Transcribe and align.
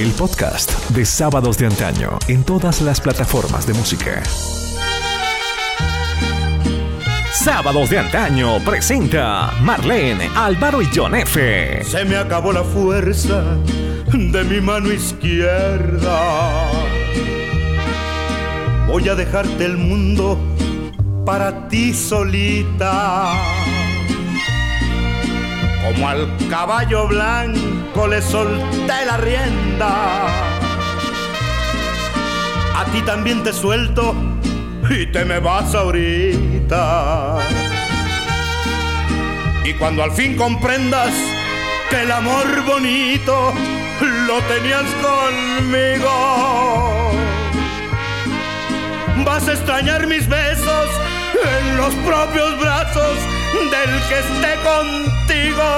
el 0.00 0.12
podcast 0.12 0.72
de 0.90 1.04
Sábados 1.04 1.58
de 1.58 1.66
Antaño 1.66 2.18
en 2.26 2.42
todas 2.42 2.80
las 2.80 3.02
plataformas 3.02 3.66
de 3.66 3.74
música. 3.74 4.22
Sábados 7.34 7.90
de 7.90 7.98
Antaño 7.98 8.64
presenta 8.64 9.52
Marlene, 9.60 10.30
Álvaro 10.34 10.80
y 10.80 10.88
John 10.94 11.14
F. 11.16 11.84
Se 11.84 12.06
me 12.06 12.16
acabó 12.16 12.50
la 12.50 12.64
fuerza 12.64 13.58
de 14.10 14.44
mi 14.44 14.62
mano 14.62 14.90
izquierda. 14.90 16.70
Voy 18.86 19.06
a 19.06 19.14
dejarte 19.14 19.66
el 19.66 19.76
mundo 19.76 20.38
para 21.26 21.68
ti 21.68 21.92
solita. 21.92 23.34
Como 25.82 26.08
al 26.08 26.28
caballo 26.48 27.08
blanco 27.08 28.06
le 28.06 28.20
solté 28.20 29.06
la 29.06 29.16
rienda. 29.16 30.26
A 32.76 32.84
ti 32.92 33.02
también 33.02 33.42
te 33.42 33.52
suelto 33.52 34.14
y 34.90 35.06
te 35.06 35.24
me 35.24 35.38
vas 35.38 35.74
ahorita. 35.74 37.38
Y 39.64 39.72
cuando 39.74 40.02
al 40.02 40.12
fin 40.12 40.36
comprendas 40.36 41.12
que 41.88 42.02
el 42.02 42.12
amor 42.12 42.46
bonito 42.66 43.52
lo 44.26 44.40
tenías 44.42 44.86
conmigo, 45.02 46.10
vas 49.24 49.48
a 49.48 49.52
extrañar 49.52 50.06
mis 50.06 50.28
besos 50.28 50.88
en 51.34 51.76
los 51.76 51.94
propios 51.94 52.60
brazos 52.60 53.39
del 53.52 53.92
que 54.08 54.18
esté 54.18 54.52
contigo. 54.62 55.68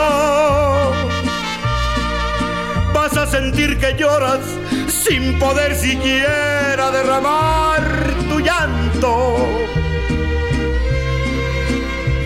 Vas 2.92 3.16
a 3.16 3.26
sentir 3.26 3.78
que 3.78 3.94
lloras 3.94 4.40
sin 4.88 5.38
poder 5.38 5.74
siquiera 5.74 6.90
derramar 6.90 8.14
tu 8.28 8.40
llanto. 8.40 9.58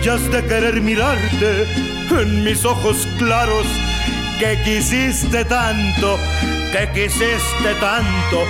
Y 0.03 0.09
has 0.09 0.31
de 0.31 0.41
querer 0.45 0.81
mirarte 0.81 1.65
en 2.11 2.43
mis 2.43 2.63
ojos 2.63 3.07
claros 3.17 3.65
que 4.39 4.57
quisiste 4.63 5.43
tanto, 5.45 6.17
que 6.71 6.89
quisiste 6.93 7.73
tanto, 7.79 8.43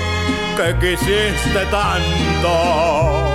que 0.56 0.76
quisiste 0.80 1.66
tanto. 1.72 3.34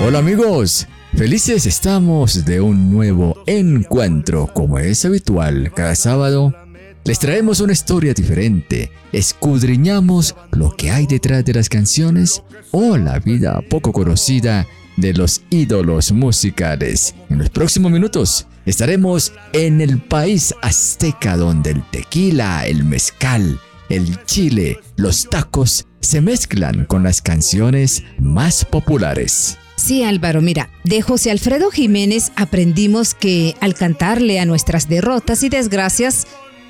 Hola 0.00 0.18
amigos, 0.18 0.86
felices 1.16 1.66
estamos 1.66 2.44
de 2.44 2.60
un 2.60 2.90
nuevo 2.90 3.42
encuentro 3.46 4.50
como 4.52 4.78
es 4.78 5.04
habitual 5.04 5.72
cada 5.74 5.94
sábado. 5.94 6.54
Les 7.04 7.18
traemos 7.18 7.60
una 7.60 7.72
historia 7.72 8.14
diferente, 8.14 8.90
escudriñamos 9.12 10.36
lo 10.52 10.74
que 10.76 10.90
hay 10.90 11.06
detrás 11.06 11.44
de 11.44 11.54
las 11.54 11.68
canciones 11.68 12.42
o 12.70 12.96
la 12.96 13.18
vida 13.18 13.60
poco 13.68 13.92
conocida 13.92 14.66
de 14.96 15.12
los 15.12 15.42
ídolos 15.50 16.12
musicales. 16.12 17.14
En 17.28 17.38
los 17.38 17.50
próximos 17.50 17.90
minutos 17.90 18.46
estaremos 18.66 19.32
en 19.52 19.80
el 19.80 20.00
país 20.00 20.54
azteca 20.62 21.36
donde 21.36 21.70
el 21.70 21.82
tequila, 21.90 22.66
el 22.66 22.84
mezcal, 22.84 23.58
el 23.88 24.24
chile, 24.24 24.78
los 24.96 25.28
tacos 25.28 25.86
se 26.00 26.20
mezclan 26.20 26.84
con 26.84 27.02
las 27.02 27.20
canciones 27.22 28.02
más 28.18 28.64
populares. 28.64 29.58
Sí, 29.84 30.04
Álvaro, 30.04 30.42
mira, 30.42 30.70
de 30.84 31.02
José 31.02 31.32
Alfredo 31.32 31.72
Jiménez 31.72 32.30
aprendimos 32.36 33.14
que 33.14 33.56
al 33.60 33.74
cantarle 33.74 34.38
a 34.38 34.44
nuestras 34.44 34.88
derrotas 34.88 35.42
y 35.42 35.48
desgracias, 35.48 36.28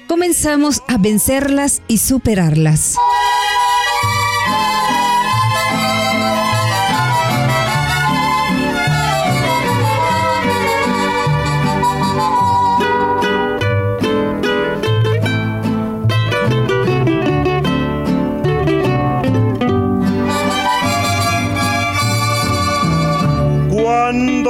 comenzamos 0.08 0.82
a 0.88 0.96
vencerlas 0.96 1.82
y 1.88 1.98
superarlas. 1.98 2.96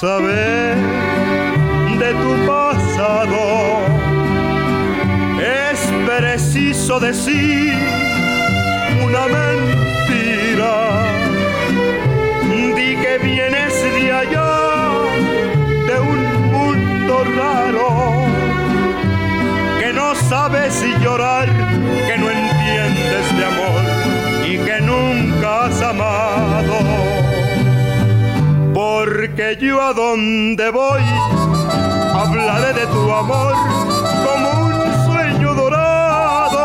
saber 0.00 0.76
de 1.98 2.12
tu 2.22 2.32
pasado. 2.46 3.80
Es 5.40 5.80
preciso 6.06 7.00
decir 7.00 7.72
una 9.02 9.24
mentira. 9.38 10.74
Di 12.76 12.96
que 12.96 13.18
vienes 13.22 13.74
de 13.96 14.12
allá, 14.12 14.54
de 15.88 15.96
un 16.14 16.22
mundo 16.52 17.24
raro, 17.40 17.88
que 19.80 19.92
no 19.94 20.14
sabes 20.14 20.74
si 20.74 20.92
llorar, 21.02 21.48
que 22.06 22.18
no 22.18 22.26
entiendes 22.30 23.26
de 23.38 23.44
amor 23.52 23.82
y 24.44 24.58
que 24.58 24.80
nunca 24.82 25.64
has 25.64 25.80
amado 25.80 27.16
porque 29.36 29.58
yo 29.60 29.82
a 29.82 29.92
donde 29.92 30.70
voy 30.70 31.02
hablaré 32.14 32.72
de 32.72 32.86
tu 32.86 33.12
amor 33.12 33.54
como 34.24 34.48
un 34.64 35.04
sueño 35.04 35.52
dorado. 35.54 36.64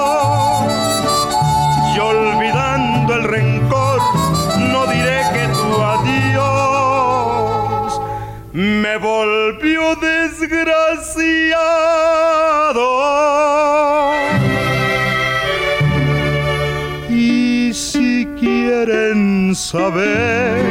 Y 1.93 1.99
olvidando 1.99 3.13
el 3.15 3.23
rencor, 3.23 3.99
no 4.71 4.85
diré 4.87 5.21
que 5.33 5.47
tu 5.49 5.81
adiós 5.81 6.41
me 8.53 8.95
volvió 8.97 9.95
desgraciado. 9.97 11.41
Y 17.09 17.73
si 17.73 18.25
quieren 18.39 19.53
saber 19.55 20.70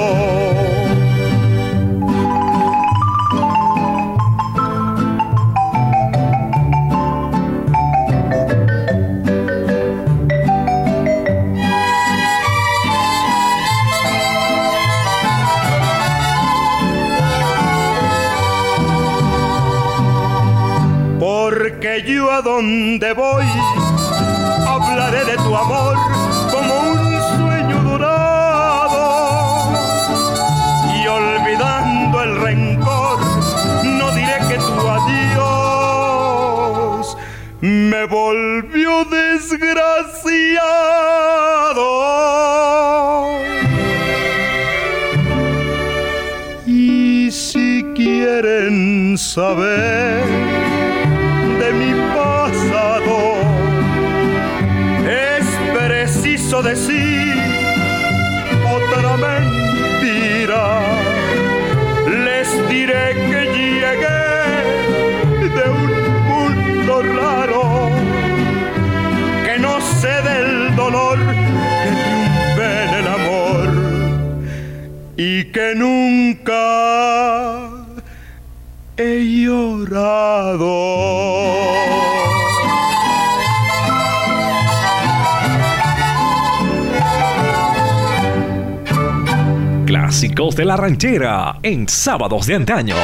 a 22.41 22.43
donde 22.43 23.13
voy, 23.13 23.45
hablaré 24.67 25.23
de 25.25 25.35
tu 25.37 25.55
amor 25.55 25.95
como 26.51 26.79
un 26.91 27.21
sueño 27.37 27.77
dorado. 27.83 29.05
Y 30.95 31.07
olvidando 31.07 32.23
el 32.23 32.41
rencor, 32.41 33.19
no 33.83 34.11
diré 34.11 34.39
que 34.49 34.57
tu 34.57 34.87
adiós 34.97 35.97
me 37.61 38.05
volvió 38.05 39.05
desgraciado. 39.05 40.51
Y 46.65 47.29
si 47.31 47.85
quieren 47.95 49.17
saber 49.17 50.00
y 75.23 75.43
que 75.51 75.75
nunca 75.75 76.55
he 78.97 79.23
llorado. 79.43 80.67
Clásicos 89.85 90.55
de 90.55 90.65
la 90.65 90.75
ranchera 90.75 91.59
en 91.61 91.87
sábados 91.87 92.47
de 92.47 92.55
antaño. 92.55 92.95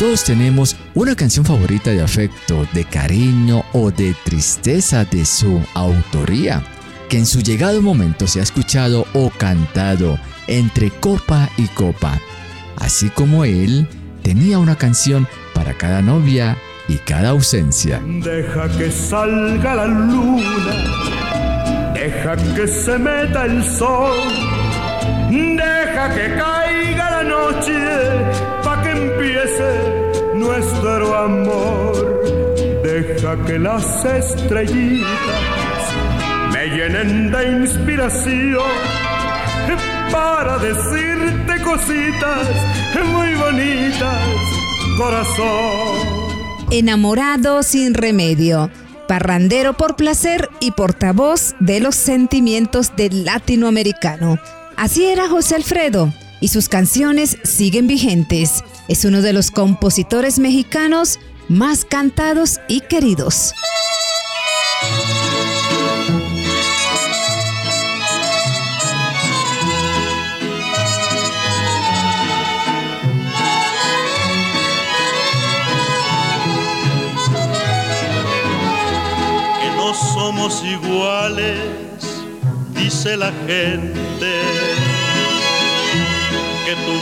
Todos 0.00 0.24
tenemos 0.24 0.76
una 0.94 1.14
canción 1.14 1.44
favorita 1.44 1.90
de 1.90 2.00
afecto, 2.00 2.66
de 2.72 2.86
cariño 2.86 3.62
o 3.74 3.90
de 3.90 4.16
tristeza 4.24 5.04
de 5.04 5.26
su 5.26 5.62
autoría, 5.74 6.62
que 7.10 7.18
en 7.18 7.26
su 7.26 7.42
llegado 7.42 7.82
momento 7.82 8.26
se 8.26 8.40
ha 8.40 8.42
escuchado 8.42 9.04
o 9.12 9.28
cantado 9.28 10.18
entre 10.46 10.88
copa 10.88 11.50
y 11.58 11.66
copa, 11.66 12.18
así 12.78 13.10
como 13.10 13.44
él 13.44 13.86
tenía 14.22 14.58
una 14.58 14.74
canción 14.74 15.28
para 15.52 15.74
cada 15.74 16.00
novia 16.00 16.56
y 16.88 16.96
cada 16.96 17.28
ausencia. 17.28 18.00
Deja 18.02 18.70
que 18.78 18.90
salga 18.90 19.74
la 19.74 19.86
luna, 19.86 21.92
deja 21.92 22.36
que 22.54 22.66
se 22.66 22.98
meta 22.98 23.44
el 23.44 23.62
sol, 23.64 24.16
deja 25.30 26.14
que 26.14 26.36
caiga 26.38 27.10
la 27.10 27.22
noche 27.22 27.74
pa' 28.64 28.82
que 28.82 28.92
empiece 28.92 29.89
nuestro 30.50 31.16
amor. 31.16 32.22
Deja 32.82 33.44
que 33.44 33.58
las 33.58 34.04
estrellitas 34.04 35.06
me 36.52 36.66
llenen 36.66 37.30
de 37.30 37.50
inspiración 37.62 38.72
para 40.10 40.58
decirte 40.58 41.62
cositas 41.62 42.48
muy 43.12 43.34
bonitas, 43.34 44.26
corazón. 44.98 46.66
Enamorado 46.72 47.62
sin 47.62 47.94
remedio, 47.94 48.70
parrandero 49.06 49.74
por 49.74 49.94
placer 49.94 50.48
y 50.58 50.72
portavoz 50.72 51.54
de 51.60 51.80
los 51.80 51.94
sentimientos 51.94 52.96
del 52.96 53.24
latinoamericano. 53.24 54.38
Así 54.76 55.04
era 55.04 55.28
José 55.28 55.56
Alfredo 55.56 56.12
y 56.40 56.48
sus 56.48 56.68
canciones 56.68 57.38
siguen 57.44 57.86
vigentes. 57.86 58.64
Es 58.90 59.04
uno 59.04 59.22
de 59.22 59.32
los 59.32 59.52
compositores 59.52 60.40
mexicanos 60.40 61.20
más 61.46 61.84
cantados 61.84 62.58
y 62.66 62.80
queridos. 62.80 63.54
Que 79.60 79.70
no 79.76 79.94
somos 79.94 80.64
iguales, 80.64 81.60
dice 82.74 83.16
la 83.16 83.30
gente 83.46 84.89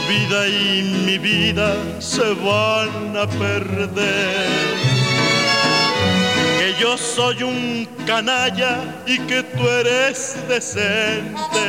vida 0.09 0.47
y 0.47 0.81
mi 1.05 1.17
vida 1.19 1.75
se 1.99 2.33
van 2.33 3.15
a 3.15 3.27
perder. 3.27 4.47
Que 6.57 6.75
yo 6.81 6.97
soy 6.97 7.43
un 7.43 7.87
canalla 8.07 9.03
y 9.05 9.19
que 9.19 9.43
tú 9.43 9.67
eres 9.67 10.35
decente. 10.47 11.65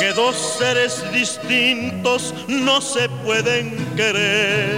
Que 0.00 0.12
dos 0.12 0.34
seres 0.58 1.04
distintos 1.12 2.34
no 2.48 2.80
se 2.80 3.08
pueden 3.24 3.76
querer. 3.94 4.76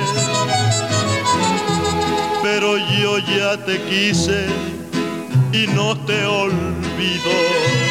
Pero 2.42 2.76
yo 3.00 3.18
ya 3.18 3.56
te 3.64 3.80
quise 3.82 4.46
y 5.52 5.66
no 5.68 5.96
te 6.04 6.26
olvido 6.26 7.81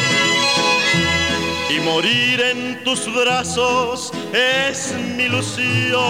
morir 1.81 2.42
en 2.42 2.83
tus 2.83 3.13
brazos 3.13 4.12
es 4.33 4.94
mi 5.16 5.24
ilusión. 5.24 6.01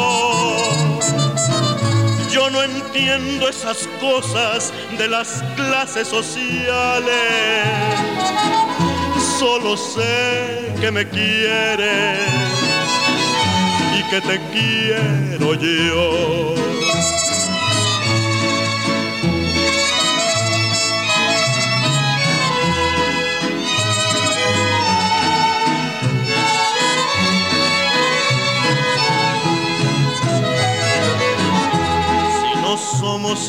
Yo 2.32 2.50
no 2.50 2.64
entiendo 2.64 3.50
esas 3.50 3.88
cosas 4.00 4.74
de 4.98 5.08
las 5.08 5.44
clases 5.56 6.08
sociales, 6.08 7.16
solo 9.40 9.76
sé 9.76 10.74
que 10.80 10.92
me 10.92 11.08
quieres 11.08 12.20
y 14.00 14.04
que 14.10 14.22
te 14.22 14.40
quiero 14.52 15.56
yo. 15.56 16.71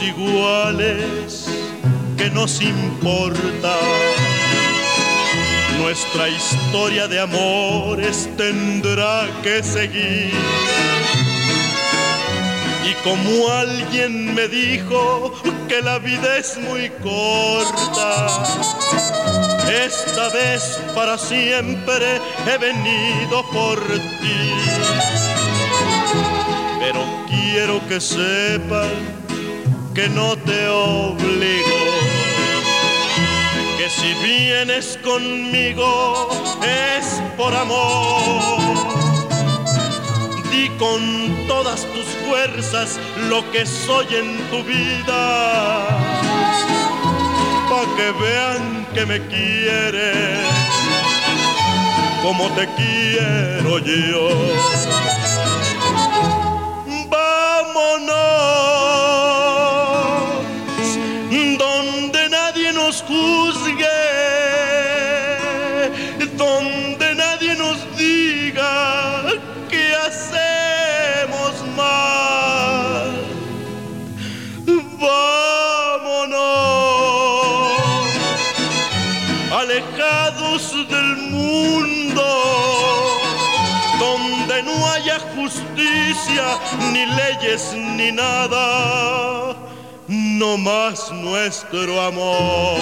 Iguales, 0.01 1.47
que 2.17 2.31
nos 2.31 2.61
importa. 2.63 3.77
Nuestra 5.79 6.29
historia 6.29 7.09
de 7.09 7.21
amores 7.21 8.29
tendrá 8.37 9.29
que 9.43 9.63
seguir. 9.63 10.33
Y 12.89 12.95
como 13.05 13.49
alguien 13.49 14.35
me 14.35 14.49
dijo 14.49 15.33
que 15.69 15.83
la 15.83 15.99
vida 15.99 16.39
es 16.39 16.57
muy 16.59 16.89
corta, 17.03 18.45
esta 19.85 20.29
vez 20.31 20.79
para 20.95 21.19
siempre 21.19 22.21
he 22.47 22.59
venido 22.59 23.45
por 23.53 23.81
ti. 23.81 24.53
Pero 26.81 27.05
quiero 27.29 27.87
que 27.89 28.01
sepan 28.01 29.22
que 29.95 30.09
no 30.09 30.37
te 30.37 30.69
obligo, 30.69 31.79
que 33.77 33.91
si 33.91 34.15
vienes 34.25 34.99
conmigo 35.03 36.29
es 36.63 37.21
por 37.37 37.55
amor. 37.55 38.73
Di 40.51 40.69
con 40.79 41.47
todas 41.47 41.87
tus 41.93 42.07
fuerzas 42.27 42.99
lo 43.29 43.51
que 43.51 43.67
soy 43.67 44.07
en 44.15 44.39
tu 44.51 44.63
vida, 44.65 45.89
pa' 47.69 47.87
que 47.97 48.13
vean 48.23 48.87
que 48.95 49.07
me 49.07 49.21
quieres 49.29 50.39
como 52.23 52.49
te 52.51 52.67
quiero 52.77 53.79
yo. 53.81 55.32
Alejados 79.73 80.75
del 80.89 81.17
mundo, 81.31 82.23
donde 83.99 84.63
no 84.65 84.87
haya 84.93 85.19
justicia, 85.35 86.59
ni 86.93 87.07
leyes, 87.07 87.75
ni 87.75 88.13
nada 88.13 89.57
no 90.09 90.59
más 90.59 91.11
nuestro 91.13 92.03
amor. 92.03 92.81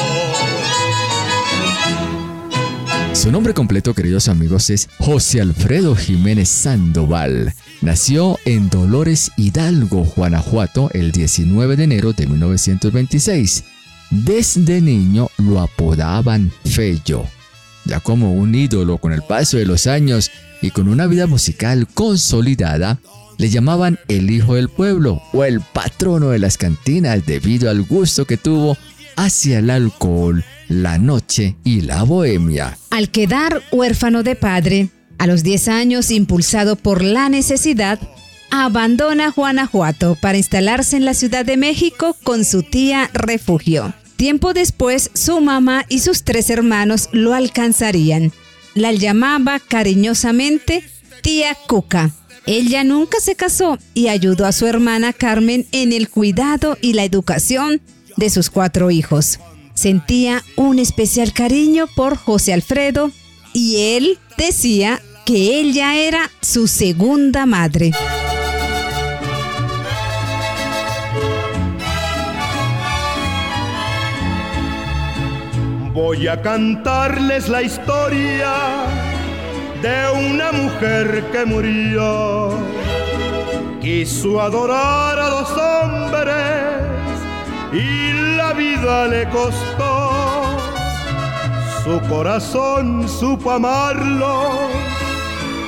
Su 3.12 3.30
nombre 3.30 3.54
completo, 3.54 3.94
queridos 3.94 4.28
amigos, 4.28 4.70
es 4.70 4.88
José 4.99 5.40
Alfredo 5.40 5.94
Jiménez 5.94 6.49
Sandoval. 6.49 7.52
Nació 7.82 8.38
en 8.47 8.70
Dolores 8.70 9.30
Hidalgo, 9.37 10.04
Guanajuato, 10.16 10.90
el 10.92 11.12
19 11.12 11.76
de 11.76 11.85
enero 11.85 12.12
de 12.12 12.26
1926. 12.26 13.64
Desde 14.11 14.81
niño 14.81 15.29
lo 15.38 15.61
apodaban 15.61 16.50
Fello. 16.64 17.25
Ya 17.85 18.00
como 18.00 18.35
un 18.35 18.55
ídolo 18.55 18.99
con 18.99 19.12
el 19.12 19.23
paso 19.23 19.57
de 19.57 19.64
los 19.64 19.87
años 19.87 20.31
y 20.61 20.71
con 20.71 20.88
una 20.88 21.07
vida 21.07 21.26
musical 21.26 21.87
consolidada, 21.95 22.99
le 23.38 23.49
llamaban 23.49 23.99
el 24.09 24.31
hijo 24.31 24.57
del 24.57 24.69
pueblo 24.69 25.23
o 25.33 25.45
el 25.45 25.61
patrono 25.61 26.31
de 26.31 26.40
las 26.40 26.59
cantinas 26.59 27.25
debido 27.25 27.71
al 27.71 27.83
gusto 27.83 28.26
que 28.26 28.37
tuvo 28.37 28.76
hacia 29.17 29.61
el 29.61 29.71
alcohol, 29.71 30.45
la 30.69 30.99
noche 30.99 31.57
y 31.64 31.83
la 31.83 32.02
bohemia. 32.02 32.76
Al 32.90 33.11
quedar 33.11 33.62
huérfano 33.71 34.23
de 34.23 34.35
padre, 34.35 34.88
a 35.19 35.26
los 35.26 35.43
10 35.43 35.69
años, 35.69 36.11
impulsado 36.11 36.76
por 36.76 37.02
la 37.02 37.29
necesidad, 37.29 37.99
abandona 38.50 39.31
Guanajuato 39.31 40.17
para 40.21 40.38
instalarse 40.38 40.97
en 40.97 41.05
la 41.05 41.14
Ciudad 41.14 41.45
de 41.45 41.57
México 41.57 42.17
con 42.25 42.45
su 42.45 42.62
tía 42.62 43.09
Refugio. 43.12 43.95
Tiempo 44.20 44.52
después, 44.52 45.10
su 45.14 45.40
mamá 45.40 45.86
y 45.88 46.00
sus 46.00 46.24
tres 46.24 46.50
hermanos 46.50 47.08
lo 47.12 47.32
alcanzarían. 47.32 48.32
La 48.74 48.92
llamaba 48.92 49.58
cariñosamente 49.60 50.84
tía 51.22 51.56
Cuca 51.66 52.12
ella 52.46 52.84
nunca 52.84 53.18
se 53.18 53.34
casó 53.34 53.78
y 53.94 54.08
ayudó 54.08 54.44
a 54.44 54.52
su 54.52 54.66
hermana 54.66 55.14
Carmen 55.14 55.66
en 55.72 55.94
el 55.94 56.10
cuidado 56.10 56.76
y 56.82 56.92
la 56.92 57.04
educación 57.04 57.80
de 58.18 58.28
sus 58.28 58.50
cuatro 58.50 58.90
hijos. 58.90 59.40
Sentía 59.72 60.44
un 60.54 60.78
especial 60.78 61.32
cariño 61.32 61.86
por 61.96 62.18
José 62.18 62.52
Alfredo 62.52 63.12
y 63.54 63.94
él 63.96 64.18
decía 64.36 65.00
que 65.24 65.60
ella 65.60 65.96
era 65.96 66.30
su 66.42 66.68
segunda 66.68 67.46
madre. 67.46 67.92
Voy 76.02 76.26
a 76.28 76.40
cantarles 76.40 77.50
la 77.50 77.61
historia 77.61 78.54
de 79.83 80.28
una 80.30 80.50
mujer 80.50 81.25
que 81.30 81.45
murió. 81.45 82.54
Quiso 83.83 84.40
adorar 84.40 85.19
a 85.19 85.28
dos 85.28 85.50
hombres 85.50 86.80
y 87.75 88.35
la 88.35 88.54
vida 88.54 89.09
le 89.09 89.28
costó. 89.28 90.57
Su 91.85 92.00
corazón 92.09 93.07
supo 93.07 93.50
amarlo 93.50 94.52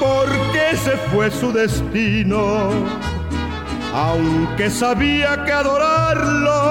porque 0.01 0.79
se 0.83 0.97
fue 1.11 1.31
su 1.31 1.53
destino. 1.53 2.71
Aunque 3.93 4.71
sabía 4.71 5.45
que 5.45 5.53
adorarlos 5.53 6.63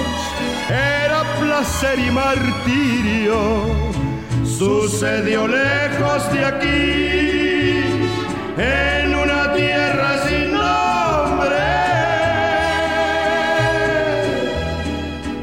era 0.00 0.17
placer 1.58 1.98
y 1.98 2.10
martirio 2.12 3.38
sucedió 4.44 5.48
lejos 5.48 6.32
de 6.32 6.44
aquí, 6.44 7.82
en 8.56 9.14
una 9.14 9.52
tierra 9.54 10.10
sin 10.28 10.52
nombre, 10.52 11.58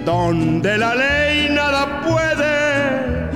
donde 0.05 0.77
la 0.77 0.95
ley 0.95 1.49
nada 1.49 2.01
puede 2.07 3.29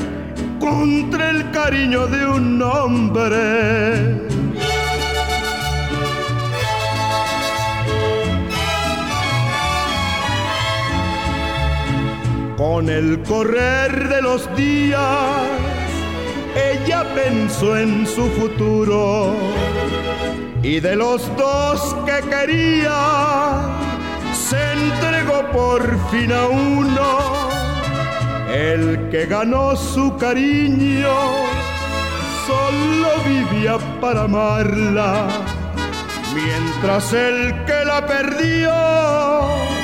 contra 0.59 1.31
el 1.31 1.51
cariño 1.51 2.07
de 2.07 2.25
un 2.25 2.61
hombre. 2.61 4.08
Con 12.71 12.87
el 12.87 13.23
correr 13.23 14.09
de 14.09 14.21
los 14.21 14.55
días, 14.55 15.01
ella 16.55 17.03
pensó 17.15 17.75
en 17.75 18.05
su 18.05 18.29
futuro 18.29 19.35
y 20.61 20.79
de 20.79 20.95
los 20.95 21.35
dos 21.35 21.95
que 22.05 22.21
quería 22.29 23.71
se 24.31 24.61
entregó 24.73 25.49
por 25.51 25.81
fin 26.11 26.31
a 26.31 26.45
uno. 26.45 27.49
El 28.53 29.09
que 29.09 29.25
ganó 29.25 29.75
su 29.75 30.15
cariño 30.17 31.15
solo 32.45 33.09
vivía 33.25 33.79
para 33.99 34.25
amarla, 34.25 35.27
mientras 36.35 37.13
el 37.13 37.65
que 37.65 37.83
la 37.83 38.05
perdió 38.05 39.78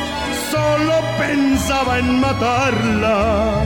solo 0.65 0.97
pensaba 1.17 1.99
en 1.99 2.19
matarla 2.19 3.63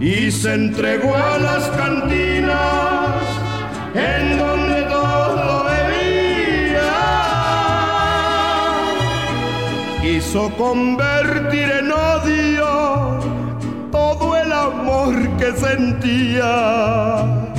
y 0.00 0.30
se 0.30 0.54
entregó 0.54 1.14
a 1.14 1.38
las 1.38 1.64
cantinas 1.80 3.22
en 3.94 4.38
donde 4.38 4.82
todo 4.96 5.64
bebía. 5.70 6.92
Quiso 10.02 10.50
convertir 10.56 11.68
en 11.80 11.92
odio 11.92 13.20
todo 13.90 14.36
el 14.36 14.52
amor 14.52 15.14
que 15.38 15.52
sentía. 15.66 17.55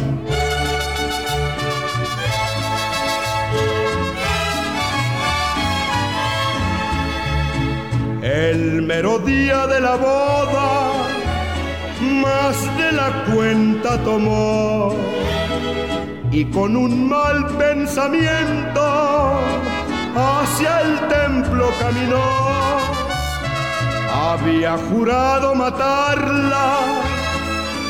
Mero 8.88 9.20
día 9.20 9.67
de 9.67 9.82
la 9.82 9.96
boda 9.98 10.94
más 12.24 12.77
de 12.77 12.91
la 12.94 13.10
cuenta 13.34 14.01
tomó 14.01 14.96
y 16.32 16.46
con 16.46 16.77
un 16.77 17.10
mal 17.10 17.48
pensamiento 17.58 18.86
hacia 20.15 20.82
el 20.82 20.94
templo 21.10 21.70
caminó. 21.82 22.27
Había 24.29 24.77
jurado 24.89 25.53
matarla 25.53 26.77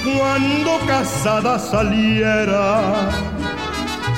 cuando 0.04 0.80
casada 0.88 1.60
saliera, 1.60 2.82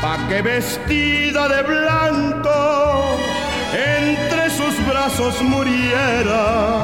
pa' 0.02 0.28
que 0.30 0.42
vestida 0.42 1.50
de 1.50 1.62
blanco 1.64 2.89
brazos 5.10 5.42
muriera 5.42 6.84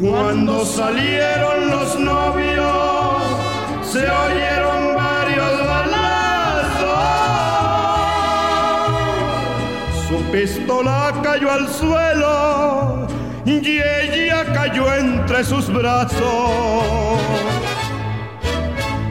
cuando 0.00 0.64
salieron 0.64 1.70
los 1.70 1.98
novios, 1.98 3.22
se 3.82 4.08
oyeron 4.08 4.94
varios 4.94 5.66
balazos. 5.66 6.88
Su 10.08 10.22
pistola 10.30 11.12
cayó 11.24 11.50
al 11.50 11.68
suelo 11.68 13.08
y 13.44 13.80
ella 13.80 14.44
cayó 14.52 14.94
entre 14.94 15.42
sus 15.42 15.72
brazos. 15.72 17.18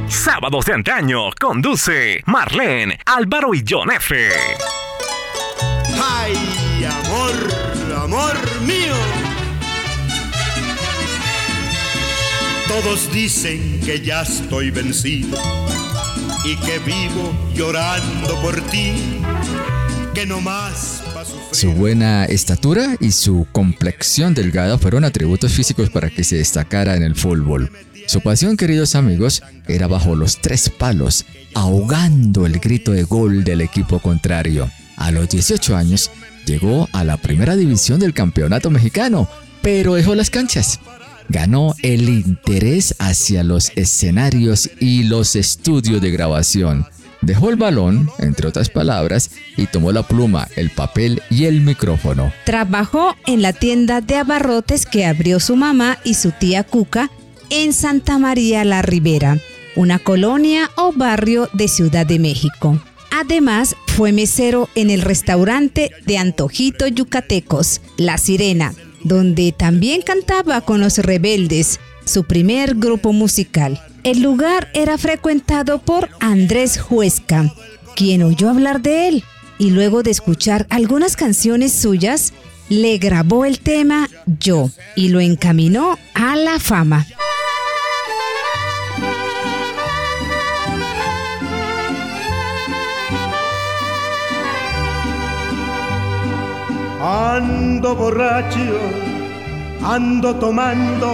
Sábados 0.08 0.66
de 0.66 0.74
antaño 0.74 1.30
conduce 1.40 2.22
Marlene, 2.26 3.00
Álvaro 3.06 3.54
y 3.54 3.66
John 3.68 3.92
F. 3.92 4.30
Todos 12.82 13.14
dicen 13.14 13.80
que 13.86 14.02
ya 14.02 14.24
estoy 14.24 14.72
vencido 14.72 15.38
y 16.44 16.56
que 16.56 16.80
vivo 16.80 17.32
llorando 17.54 18.42
por 18.42 18.60
ti, 18.72 18.94
que 20.16 20.26
no 20.26 20.42
más 20.42 21.04
Su 21.52 21.72
buena 21.74 22.26
estatura 22.26 22.98
y 23.00 23.12
su 23.12 23.46
complexión 23.52 24.34
delgada 24.34 24.80
fueron 24.80 25.04
atributos 25.06 25.52
físicos 25.54 25.92
para 25.92 26.10
que 26.10 26.24
se 26.24 26.38
destacara 26.38 26.96
en 26.96 27.04
el 27.04 27.14
fútbol. 27.14 27.72
Su 28.08 28.22
pasión, 28.22 28.58
queridos 28.58 28.96
amigos, 28.96 29.44
era 29.68 29.86
bajo 29.86 30.16
los 30.16 30.42
tres 30.42 30.72
palos, 30.72 31.28
ahogando 31.54 32.48
el 32.48 32.60
grito 32.60 32.92
de 32.92 33.04
gol 33.04 33.44
del 33.44 33.62
equipo 33.62 34.00
contrario. 34.00 34.68
A 34.98 35.12
los 35.12 35.30
18 35.30 35.78
años, 35.78 36.10
llegó 36.48 36.90
a 36.92 37.04
la 37.04 37.18
primera 37.18 37.56
división 37.56 38.00
del 38.00 38.16
campeonato 38.16 38.72
mexicano, 38.72 39.30
pero 39.62 39.94
dejó 39.94 40.16
las 40.16 40.32
canchas 40.32 40.80
ganó 41.30 41.74
el 41.82 42.10
interés 42.10 42.96
hacia 43.00 43.44
los 43.44 43.72
escenarios 43.76 44.70
y 44.80 45.04
los 45.04 45.36
estudios 45.36 46.02
de 46.02 46.12
grabación. 46.12 46.86
Dejó 47.22 47.50
el 47.50 47.56
balón, 47.56 48.10
entre 48.20 48.48
otras 48.48 48.70
palabras, 48.70 49.32
y 49.56 49.68
tomó 49.68 49.94
la 49.94 50.04
pluma, 50.04 50.50
el 50.58 50.70
papel 50.70 51.22
y 51.30 51.46
el 51.46 51.62
micrófono. 51.62 52.34
Trabajó 52.46 53.16
en 53.26 53.42
la 53.42 53.54
tienda 53.54 54.02
de 54.02 54.18
abarrotes 54.18 54.86
que 54.86 55.06
abrió 55.06 55.40
su 55.40 55.56
mamá 55.56 55.98
y 56.04 56.16
su 56.16 56.32
tía 56.32 56.66
Cuca 56.66 57.10
en 57.50 57.72
Santa 57.72 58.20
María 58.20 58.66
la 58.66 58.82
Ribera, 58.82 59.38
una 59.76 60.00
colonia 60.00 60.70
o 60.76 60.92
barrio 60.92 61.50
de 61.54 61.70
Ciudad 61.70 62.06
de 62.06 62.20
México. 62.20 62.78
Además, 63.12 63.76
fue 63.88 64.12
mesero 64.12 64.70
en 64.76 64.90
el 64.90 65.02
restaurante 65.02 65.92
de 66.06 66.18
Antojito 66.18 66.88
Yucatecos, 66.88 67.80
La 67.96 68.18
Sirena, 68.18 68.74
donde 69.04 69.52
también 69.52 70.02
cantaba 70.02 70.62
con 70.62 70.80
los 70.80 70.98
rebeldes, 70.98 71.80
su 72.06 72.24
primer 72.24 72.76
grupo 72.76 73.14
musical. 73.14 73.82
El 74.04 74.22
lugar 74.22 74.70
era 74.74 74.98
frecuentado 74.98 75.80
por 75.80 76.10
Andrés 76.20 76.80
Huesca, 76.90 77.54
quien 77.96 78.24
oyó 78.24 78.50
hablar 78.50 78.82
de 78.82 79.08
él 79.08 79.24
y 79.58 79.70
luego 79.70 80.04
de 80.04 80.12
escuchar 80.12 80.68
algunas 80.70 81.16
canciones 81.16 81.72
suyas, 81.72 82.34
le 82.70 82.98
grabó 82.98 83.46
el 83.46 83.60
tema 83.60 84.10
Yo 84.40 84.70
y 84.96 85.10
lo 85.10 85.22
encaminó 85.22 85.98
a 86.14 86.36
la 86.36 86.60
fama. 86.60 87.06
Ando 97.06 97.98
borracho, 97.98 98.80
ando 99.84 100.34
tomando, 100.38 101.12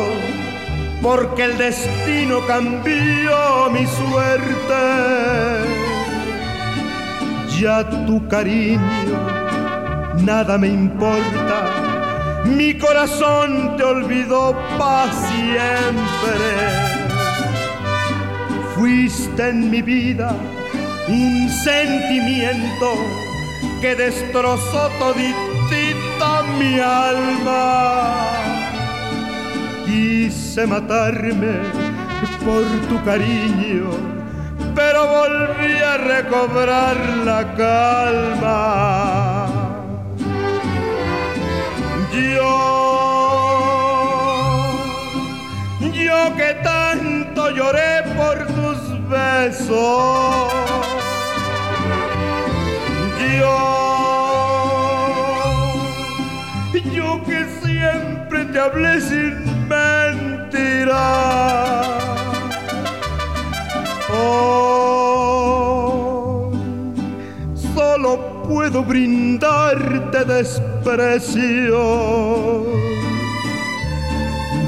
porque 1.01 1.45
el 1.45 1.57
destino 1.57 2.45
cambió 2.45 3.71
mi 3.71 3.87
suerte. 3.87 4.83
Ya 7.59 7.89
tu 8.05 8.27
cariño, 8.27 9.17
nada 10.17 10.59
me 10.59 10.67
importa, 10.67 12.43
mi 12.45 12.77
corazón 12.77 13.75
te 13.75 13.83
olvidó 13.83 14.55
para 14.77 15.11
siempre. 15.11 16.45
Fuiste 18.75 19.49
en 19.49 19.71
mi 19.71 19.81
vida 19.81 20.35
un 21.07 21.49
sentimiento 21.49 22.93
que 23.81 23.95
destrozó 23.95 24.87
todito 24.99 25.49
mi 26.57 26.79
alma. 26.79 28.25
Quise 29.85 30.65
matarme 30.67 31.55
por 32.45 32.65
tu 32.89 33.03
cariño, 33.03 33.89
pero 34.75 35.07
volví 35.07 35.73
a 35.91 35.97
recobrar 35.97 36.97
la 37.25 37.41
calma. 37.55 39.47
Yo, 42.13 42.55
yo 45.81 46.35
que 46.35 46.53
tanto 46.63 47.49
lloré 47.51 48.03
por 48.17 48.37
tus 48.47 48.79
besos. 49.09 50.53
Yo 53.39 53.88
te 58.59 58.99
sin 58.99 59.35
mentira. 59.69 61.07
Oh, 64.11 65.31
solo 67.73 68.43
puedo 68.47 68.83
brindarte 68.83 70.25
desprecio. 70.25 71.77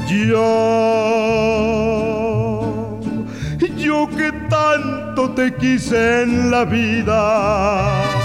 Yo, 0.08 0.40
yo 3.76 4.08
que 4.16 4.32
tanto 4.48 5.30
te 5.30 5.54
quise 5.56 6.22
en 6.22 6.50
la 6.50 6.64
vida 6.64 8.21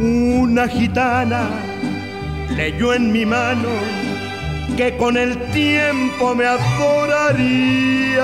Una 0.00 0.66
gitana 0.66 1.42
leyó 2.56 2.94
en 2.94 3.12
mi 3.12 3.26
mano 3.26 3.68
que 4.74 4.96
con 4.96 5.18
el 5.18 5.36
tiempo 5.52 6.34
me 6.34 6.46
adoraría. 6.46 8.22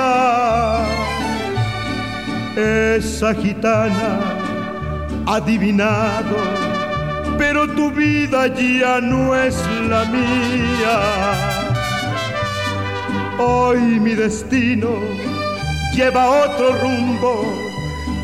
Esa 2.56 3.34
gitana 3.34 4.20
adivinado, 5.26 6.38
pero 7.36 7.68
tu 7.68 7.90
vida 7.90 8.46
ya 8.46 8.98
no 9.02 9.36
es 9.36 9.62
la 9.90 10.06
mía. 10.06 10.98
Hoy 13.38 14.00
mi 14.00 14.14
destino 14.14 14.88
lleva 15.94 16.26
otro 16.46 16.72
rumbo 16.80 17.66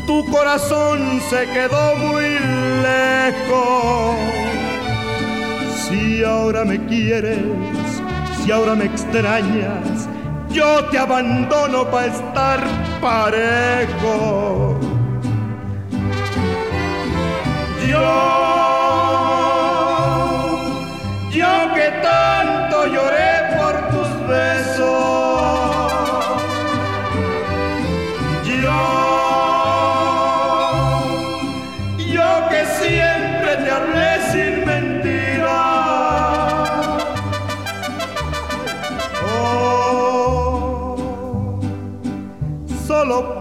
tu 0.05 0.25
corazón 0.25 1.21
se 1.29 1.45
quedó 1.53 1.95
muy 1.95 2.25
Si 5.87 6.23
ahora 6.25 6.65
me 6.65 6.77
quieres, 6.87 7.39
si 8.43 8.51
ahora 8.51 8.75
me 8.75 8.83
extrañas, 8.83 10.09
yo 10.49 10.83
te 10.85 10.97
abandono 10.97 11.89
para 11.89 12.07
estar 12.07 12.59
parejo. 12.99 14.77
Yo, 17.87 18.01
yo 21.31 21.73
que 21.75 21.91
tanto 22.01 22.87
lloré 22.87 23.22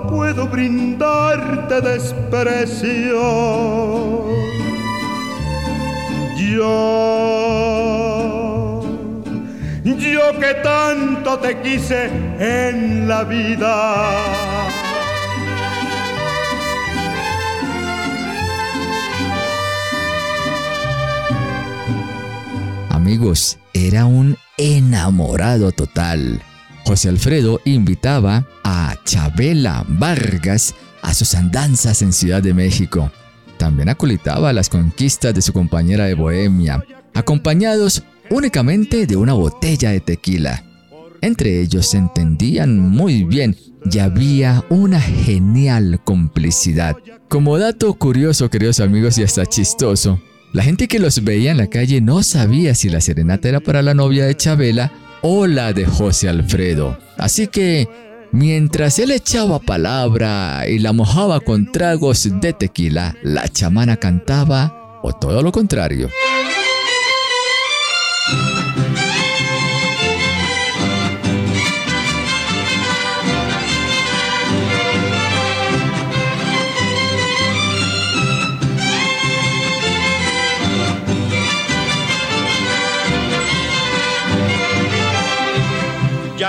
puedo 0.08 0.46
brindarte 0.48 1.80
desprecio. 1.80 3.20
Yo, 6.36 6.72
yo 9.84 10.38
que 10.38 10.54
tanto 10.62 11.38
te 11.38 11.60
quise 11.60 12.10
en 12.38 13.08
la 13.08 13.24
vida. 13.24 13.72
Amigos, 22.90 23.58
era 23.72 24.04
un 24.06 24.36
enamorado 24.58 25.72
total 25.72 26.40
José 26.84 27.08
Alfredo 27.08 27.60
invitaba 27.64 28.46
a 28.64 28.96
Chabela 29.04 29.84
Vargas 29.88 30.74
a 31.02 31.14
sus 31.14 31.34
andanzas 31.34 32.02
en 32.02 32.12
Ciudad 32.12 32.42
de 32.42 32.54
México. 32.54 33.10
También 33.56 33.88
acolitaba 33.88 34.52
las 34.52 34.68
conquistas 34.68 35.34
de 35.34 35.42
su 35.42 35.52
compañera 35.52 36.06
de 36.06 36.14
Bohemia, 36.14 36.84
acompañados 37.14 38.02
únicamente 38.30 39.06
de 39.06 39.16
una 39.16 39.32
botella 39.32 39.90
de 39.90 40.00
tequila. 40.00 40.64
Entre 41.20 41.60
ellos 41.60 41.90
se 41.90 41.98
entendían 41.98 42.78
muy 42.78 43.22
bien 43.24 43.56
y 43.90 43.98
había 43.98 44.64
una 44.68 45.00
genial 45.00 46.00
complicidad. 46.04 46.96
Como 47.28 47.58
dato 47.58 47.94
curioso, 47.94 48.50
queridos 48.50 48.80
amigos, 48.80 49.18
y 49.18 49.22
hasta 49.22 49.46
chistoso, 49.46 50.20
la 50.52 50.64
gente 50.64 50.88
que 50.88 50.98
los 50.98 51.22
veía 51.22 51.52
en 51.52 51.56
la 51.58 51.68
calle 51.68 52.00
no 52.00 52.22
sabía 52.22 52.74
si 52.74 52.88
la 52.88 53.00
serenata 53.00 53.48
era 53.48 53.60
para 53.60 53.82
la 53.82 53.94
novia 53.94 54.26
de 54.26 54.36
Chabela 54.36 54.92
o 55.22 55.46
la 55.46 55.72
de 55.72 55.86
José 55.86 56.28
Alfredo. 56.28 56.98
Así 57.16 57.46
que, 57.46 57.88
mientras 58.32 58.98
él 58.98 59.10
echaba 59.10 59.58
palabra 59.58 60.68
y 60.68 60.78
la 60.78 60.92
mojaba 60.92 61.40
con 61.40 61.70
tragos 61.70 62.28
de 62.40 62.52
tequila, 62.52 63.16
la 63.22 63.48
chamana 63.48 63.96
cantaba 63.96 65.00
o 65.02 65.12
todo 65.12 65.42
lo 65.42 65.52
contrario. 65.52 66.08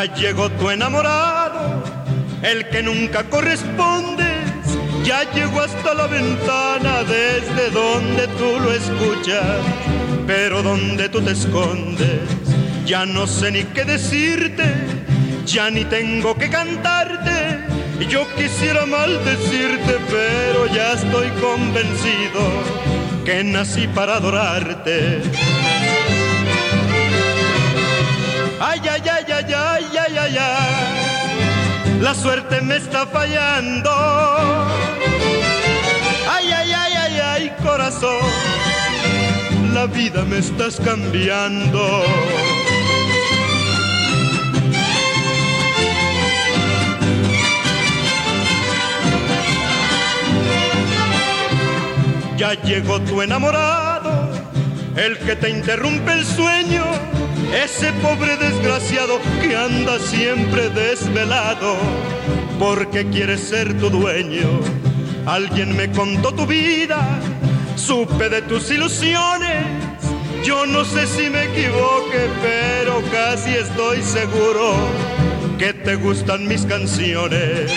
Llegó 0.05 0.49
tu 0.51 0.69
enamorado, 0.69 1.81
el 2.41 2.67
que 2.67 2.83
nunca 2.83 3.23
correspondes. 3.23 4.27
Ya 5.05 5.23
llegó 5.31 5.61
hasta 5.61 5.93
la 5.93 6.07
ventana 6.07 7.03
desde 7.03 7.69
donde 7.71 8.27
tú 8.27 8.59
lo 8.59 8.73
escuchas, 8.73 9.59
pero 10.27 10.61
donde 10.61 11.07
tú 11.07 11.21
te 11.21 11.31
escondes. 11.31 12.19
Ya 12.85 13.05
no 13.05 13.25
sé 13.27 13.51
ni 13.51 13.63
qué 13.63 13.85
decirte, 13.85 14.65
ya 15.45 15.69
ni 15.69 15.85
tengo 15.85 16.35
que 16.35 16.49
cantarte. 16.49 17.59
Yo 18.09 18.27
quisiera 18.35 18.85
maldecirte, 18.85 19.97
pero 20.09 20.67
ya 20.67 20.93
estoy 20.93 21.29
convencido 21.41 22.41
que 23.23 23.43
nací 23.43 23.87
para 23.87 24.17
adorarte. 24.17 25.21
Ay, 28.65 28.79
ay, 28.89 29.01
ay, 29.11 29.22
ay, 29.51 29.53
ay, 29.53 29.97
ay, 29.97 30.17
ay, 30.17 30.37
ay. 30.37 31.99
La 32.01 32.13
suerte 32.13 32.61
me 32.61 32.77
está 32.77 33.05
fallando. 33.05 33.91
Ay, 36.29 36.51
ay, 36.51 36.71
ay, 36.71 36.93
ay, 36.93 37.19
ay, 37.19 37.53
corazón. 37.63 38.19
La 39.73 39.85
vida 39.87 40.23
me 40.25 40.37
estás 40.37 40.79
cambiando. 40.79 42.03
Ya 52.37 52.53
llegó 52.63 52.99
tu 53.01 53.21
enamorado, 53.21 54.29
el 54.97 55.17
que 55.19 55.35
te 55.35 55.49
interrumpe 55.49 56.11
el 56.11 56.25
sueño 56.25 56.83
ese 57.53 57.93
pobre 57.93 58.35
desgraciado 58.37 59.19
que 59.41 59.55
anda 59.55 59.99
siempre 59.99 60.69
desvelado 60.69 61.77
porque 62.59 63.07
quiere 63.09 63.37
ser 63.37 63.77
tu 63.77 63.91
dueño. 63.91 64.59
Alguien 65.25 65.75
me 65.77 65.91
contó 65.91 66.33
tu 66.33 66.47
vida, 66.47 66.99
supe 67.75 68.29
de 68.29 68.41
tus 68.41 68.71
ilusiones. 68.71 69.65
Yo 70.43 70.65
no 70.65 70.83
sé 70.83 71.05
si 71.07 71.29
me 71.29 71.43
equivoque, 71.43 72.27
pero 72.41 73.01
casi 73.11 73.51
estoy 73.51 74.01
seguro 74.01 74.75
que 75.59 75.73
te 75.73 75.95
gustan 75.95 76.47
mis 76.47 76.65
canciones. 76.65 77.71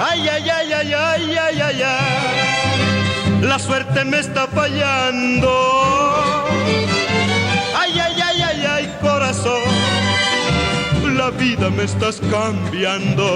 Ay, 0.00 0.28
ay, 0.28 0.48
ay, 0.48 0.72
ay, 0.72 0.94
ay, 0.94 1.36
ay, 1.36 1.60
ay, 1.60 1.82
ay. 1.82 3.42
La 3.42 3.58
suerte 3.58 4.04
me 4.04 4.20
está 4.20 4.46
fallando 4.46 6.41
la 11.22 11.30
vida 11.30 11.70
me 11.70 11.84
estás 11.84 12.20
cambiando. 12.30 13.26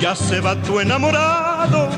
Ya 0.00 0.14
se 0.14 0.40
va 0.40 0.54
tu 0.62 0.78
enamorado, 0.78 1.88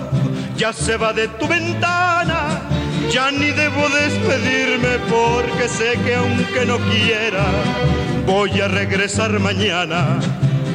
ya 0.56 0.72
se 0.72 0.96
va 0.96 1.12
de 1.12 1.28
tu 1.28 1.46
ventana, 1.46 2.62
ya 3.10 3.30
ni 3.30 3.50
debo 3.50 3.88
despedirme 3.88 4.92
porque 5.10 5.68
sé 5.68 5.98
que 6.04 6.14
aunque 6.14 6.64
no 6.64 6.78
quiera, 6.90 7.44
voy 8.26 8.58
a 8.60 8.68
regresar 8.68 9.38
mañana 9.38 10.18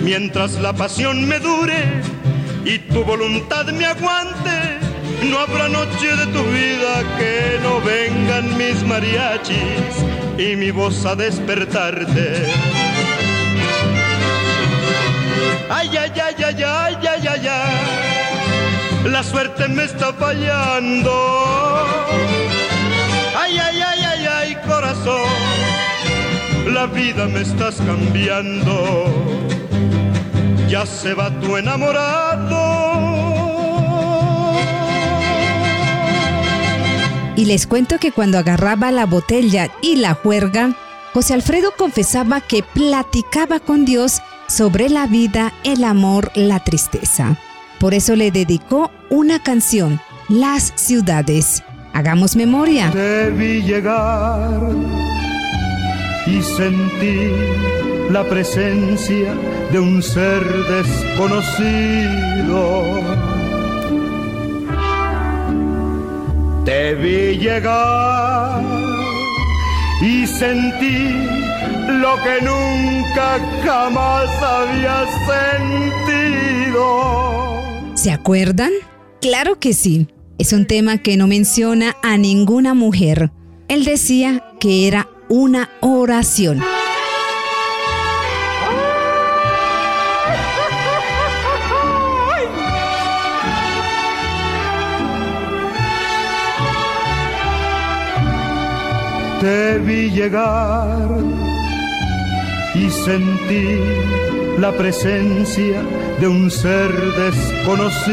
mientras 0.04 0.54
la 0.60 0.74
pasión 0.74 1.28
me 1.28 1.40
dure 1.40 2.02
y 2.66 2.80
tu 2.80 3.04
voluntad 3.04 3.66
me 3.68 3.86
aguante. 3.86 4.80
No 5.24 5.40
habrá 5.40 5.70
noche 5.70 6.16
de 6.16 6.26
tu 6.28 6.44
vida 6.44 7.04
que 7.18 7.60
no 7.62 7.80
vengan 7.82 8.58
mis 8.58 8.84
mariachis 8.84 9.94
y 10.38 10.56
mi 10.56 10.72
voz 10.72 11.06
a 11.06 11.16
despertarte. 11.16 12.48
Ay, 15.70 15.90
ay, 15.96 16.12
ay, 16.16 16.44
ay, 16.44 16.64
ay, 16.64 16.98
ay, 17.08 17.28
ay, 17.28 17.48
ay, 17.48 19.10
la 19.10 19.24
suerte 19.24 19.68
me 19.68 19.84
está 19.84 20.12
fallando. 20.14 21.12
Ay, 23.38 23.58
ay, 23.58 23.82
ay, 23.82 24.04
ay, 24.04 24.26
ay, 24.26 24.58
corazón, 24.68 25.30
la 26.74 26.88
vida 26.88 27.28
me 27.28 27.42
estás 27.42 27.76
cambiando 27.78 29.22
ya 30.72 30.86
se 30.86 31.14
va 31.14 31.30
tu 31.42 31.58
enamorado. 31.58 32.58
Y 37.36 37.46
les 37.46 37.68
cuento 37.68 37.98
que 37.98 38.14
cuando 38.14 38.38
agarraba 38.38 38.92
la 38.92 39.06
botella 39.06 39.70
y 39.82 39.98
la 39.98 40.14
juerga, 40.14 40.78
José 41.14 41.34
Alfredo 41.34 41.74
confesaba 41.78 42.40
que 42.40 42.64
platicaba 42.64 43.60
con 43.60 43.84
Dios 43.84 44.22
sobre 44.48 44.88
la 44.88 45.08
vida, 45.08 45.52
el 45.66 45.84
amor, 45.84 46.32
la 46.36 46.64
tristeza. 46.64 47.38
Por 47.78 47.94
eso 47.94 48.16
le 48.16 48.32
dedicó 48.32 48.92
una 49.10 49.44
canción, 49.44 50.00
Las 50.30 50.72
ciudades. 50.76 51.64
Hagamos 51.92 52.38
memoria. 52.38 52.90
Debí 52.92 53.62
llegar 53.64 54.62
y 56.26 56.42
sentir 56.42 57.91
la 58.12 58.28
presencia 58.28 59.34
de 59.72 59.80
un 59.80 60.04
ser 60.04 60.44
desconocido. 60.68 61.62
Te 66.66 66.94
vi 66.96 67.38
llegar 67.38 68.62
y 70.02 70.28
sentí 70.28 71.16
lo 71.88 72.18
que 72.24 72.42
nunca 72.44 73.40
jamás 73.64 74.30
había 74.42 75.06
sentido. 76.68 76.82
¿Se 77.96 78.12
acuerdan? 78.12 78.72
Claro 79.22 79.58
que 79.60 79.74
sí. 79.74 80.08
Es 80.38 80.54
un 80.54 80.66
tema 80.66 80.98
que 80.98 81.18
no 81.18 81.28
menciona 81.28 81.96
a 82.02 82.18
ninguna 82.18 82.74
mujer. 82.74 83.32
Él 83.68 83.86
decía 83.86 84.44
que 84.60 84.88
era 84.88 85.08
una 85.30 85.70
oración. 85.82 86.62
Te 99.42 99.80
vi 99.80 100.12
llegar 100.12 101.10
y 102.76 102.90
sentí 102.92 103.80
la 104.60 104.72
presencia 104.72 105.82
de 106.20 106.28
un 106.28 106.52
ser 106.52 106.92
desconocido. 107.24 108.12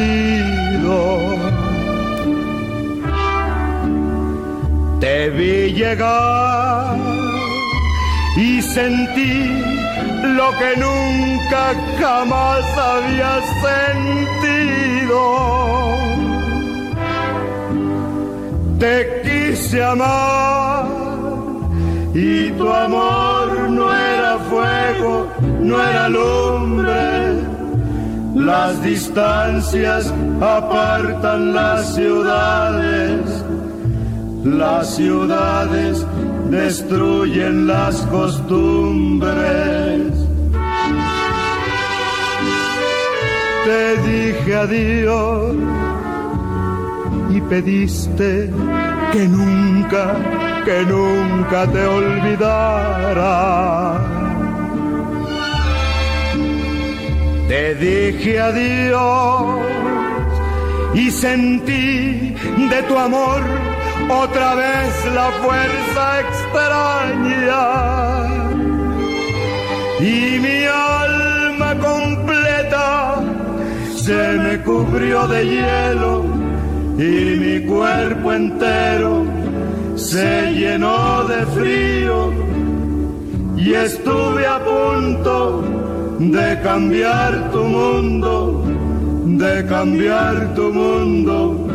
Te 5.01 5.29
vi 5.29 5.73
llegar 5.75 6.97
y 8.37 8.63
sentí 8.63 9.51
lo 10.39 10.51
que 10.59 10.77
nunca 10.81 11.75
jamás 12.01 12.65
había 12.93 13.33
sentido. 13.67 15.21
Te 18.79 18.95
quise 19.25 19.85
amar 19.85 21.08
y 22.19 22.51
tu 22.53 22.69
amor 22.69 23.71
no 23.71 23.95
era 23.95 24.39
fuego, 24.51 25.29
no 25.61 25.81
era 25.81 26.09
lumbre. 26.09 27.39
Las 28.35 28.83
distancias 28.83 30.13
apartan 30.41 31.55
las 31.55 31.95
ciudades, 31.95 33.45
las 34.45 34.97
ciudades 34.97 36.05
destruyen 36.51 37.69
las 37.69 37.97
costumbres. 38.07 39.33
Te 43.65 43.97
dije 44.09 44.57
adiós 44.57 45.55
y 47.31 47.41
pediste 47.43 48.51
que 49.13 49.29
nunca 49.29 50.17
que 50.69 50.85
nunca 50.85 51.67
te 51.67 51.83
olvidara. 51.99 53.37
Te 57.49 57.75
dije 57.77 58.39
adiós 58.39 59.47
y 60.93 61.11
sentí 61.11 62.35
de 62.73 62.83
tu 62.87 62.99
amor 62.99 63.41
otra 64.11 64.49
vez 64.57 64.93
la 65.19 65.29
fuerza 65.43 66.03
extraña. 66.25 67.65
Y 70.01 70.39
mi 70.45 70.61
alma 70.67 71.71
completa 71.89 73.23
se 74.05 74.23
me 74.45 74.55
cubrió 74.69 75.27
de 75.29 75.41
hielo 75.53 76.13
y 76.99 77.13
mi 77.43 77.67
cuerpo 77.67 78.35
entero 78.35 79.48
se 79.99 80.53
llenó 80.53 81.25
de 81.25 81.45
frío 81.47 82.33
y 83.57 83.75
estuve 83.75 84.47
a 84.47 84.65
punto 84.65 85.63
de 86.21 86.61
cambiar 86.63 87.51
tu 87.51 87.65
mundo, 87.65 88.65
de 89.27 89.67
cambiar 89.67 90.55
tu 90.55 90.73
mundo 90.73 91.67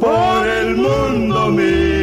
por 0.00 0.46
el 0.46 0.76
mundo 0.76 1.48
mío. 1.50 1.98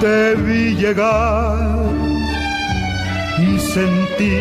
Te 0.00 0.34
vi 0.34 0.74
llegar 0.74 1.53
sentí 3.74 4.36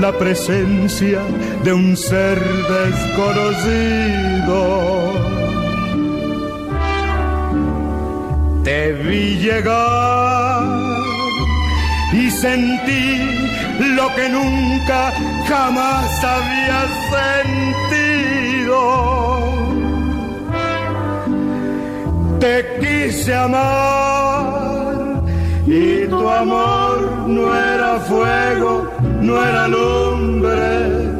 la 0.00 0.10
presencia 0.12 1.20
de 1.62 1.72
un 1.72 1.96
ser 1.96 2.38
desconocido. 2.76 4.58
Te 8.64 8.92
vi 9.04 9.38
llegar 9.38 10.64
y 12.12 12.30
sentí 12.30 13.06
lo 13.98 14.06
que 14.16 14.28
nunca 14.28 15.12
jamás 15.48 16.24
había 16.36 16.80
sentido. 17.14 18.80
Te 22.40 22.54
quise 22.80 23.32
amar 23.34 25.22
y 25.68 26.06
tu 26.08 26.28
amor 26.28 26.89
no 27.34 27.54
era 27.54 28.00
fuego 28.00 28.90
no 29.20 29.44
era 29.44 29.68
lumbre. 29.68 31.10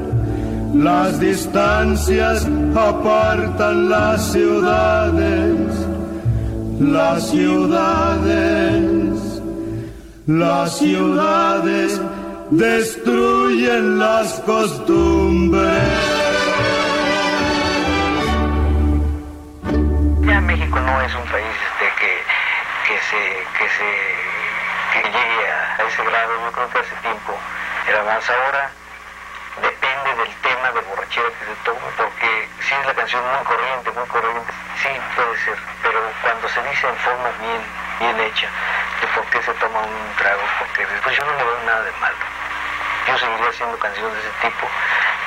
Las 0.75 1.20
distancias 1.20 2.46
apartan 2.75 3.88
las 3.88 4.33
ciudades, 4.33 5.87
las 6.81 7.29
ciudades, 7.29 8.73
las 10.27 10.79
ciudades 10.79 12.01
destruyen 12.51 13.99
las 13.99 14.40
costumbres. 14.40 15.83
Ya 20.27 20.40
México 20.40 20.81
no 20.81 21.01
es 21.03 21.14
un 21.14 21.27
país 21.31 21.59
de 21.81 21.88
que, 22.01 22.12
que 22.87 22.96
se, 23.09 23.23
que 23.59 23.66
se 23.77 24.30
llegue 25.11 25.51
a 25.51 25.83
ese 25.87 26.05
grado, 26.05 26.33
yo 26.40 26.53
creo 26.53 26.70
que 26.70 26.79
hace 26.79 26.94
tiempo 27.03 27.38
era 27.88 28.03
más. 28.05 28.29
Ahora 28.31 28.70
depende 29.61 30.11
del 30.14 30.35
tema 30.42 30.70
de 30.73 30.81
borrachera 30.88 31.29
que 31.38 31.44
se 31.44 31.57
tome, 31.64 31.81
porque 31.96 32.49
si 32.62 32.75
es 32.75 32.87
la 32.87 32.94
canción 32.94 33.23
muy 33.23 33.44
corriente, 33.44 33.90
muy 33.90 34.09
corriente, 34.09 34.53
sí 34.83 34.88
puede 35.16 35.37
ser, 35.44 35.59
pero 35.83 36.01
cuando 36.23 36.49
se 36.49 36.62
dice 36.62 36.88
en 36.88 36.96
forma 36.96 37.31
bien, 37.40 37.62
bien 37.99 38.20
hecha, 38.20 38.49
de 39.01 39.07
por 39.14 39.25
qué 39.27 39.42
se 39.42 39.53
toma 39.55 39.81
un 39.81 40.16
trago, 40.16 40.42
porque 40.59 40.87
después 40.87 41.16
yo 41.16 41.25
no 41.25 41.33
le 41.35 41.44
veo 41.44 41.59
nada 41.66 41.83
de 41.83 41.92
malo. 42.01 42.16
Yo 43.09 43.18
seguiría 43.18 43.49
haciendo 43.49 43.79
canciones 43.79 44.14
de 44.14 44.20
ese 44.20 44.33
tipo, 44.40 44.66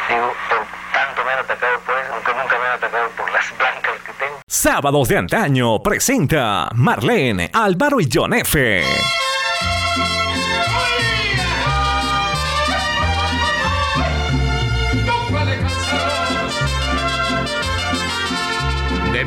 digo, 0.08 0.34
por 0.50 0.65
tanto 0.93 1.26
me 1.26 1.32
han 1.34 1.39
atacado 1.39 1.80
por 1.82 1.98
eso, 1.98 2.13
aunque 2.13 2.34
nunca 2.34 2.58
me 2.58 2.65
han 2.65 2.74
atacado 2.74 3.10
por 3.10 3.32
las 3.32 3.58
blancas 3.58 3.93
que 4.06 4.13
tengo. 4.13 4.39
Sábados 4.48 5.08
de 5.10 5.17
antaño 5.17 5.84
presenta 5.84 6.69
Marlene, 6.74 7.52
Álvaro 7.54 8.00
y 8.00 8.08
John 8.12 8.34
F. 8.34 8.84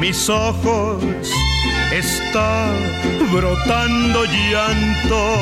Mis 0.00 0.28
ojos 0.28 1.02
está 1.90 2.70
brotando 3.32 4.24
llanto. 4.24 5.36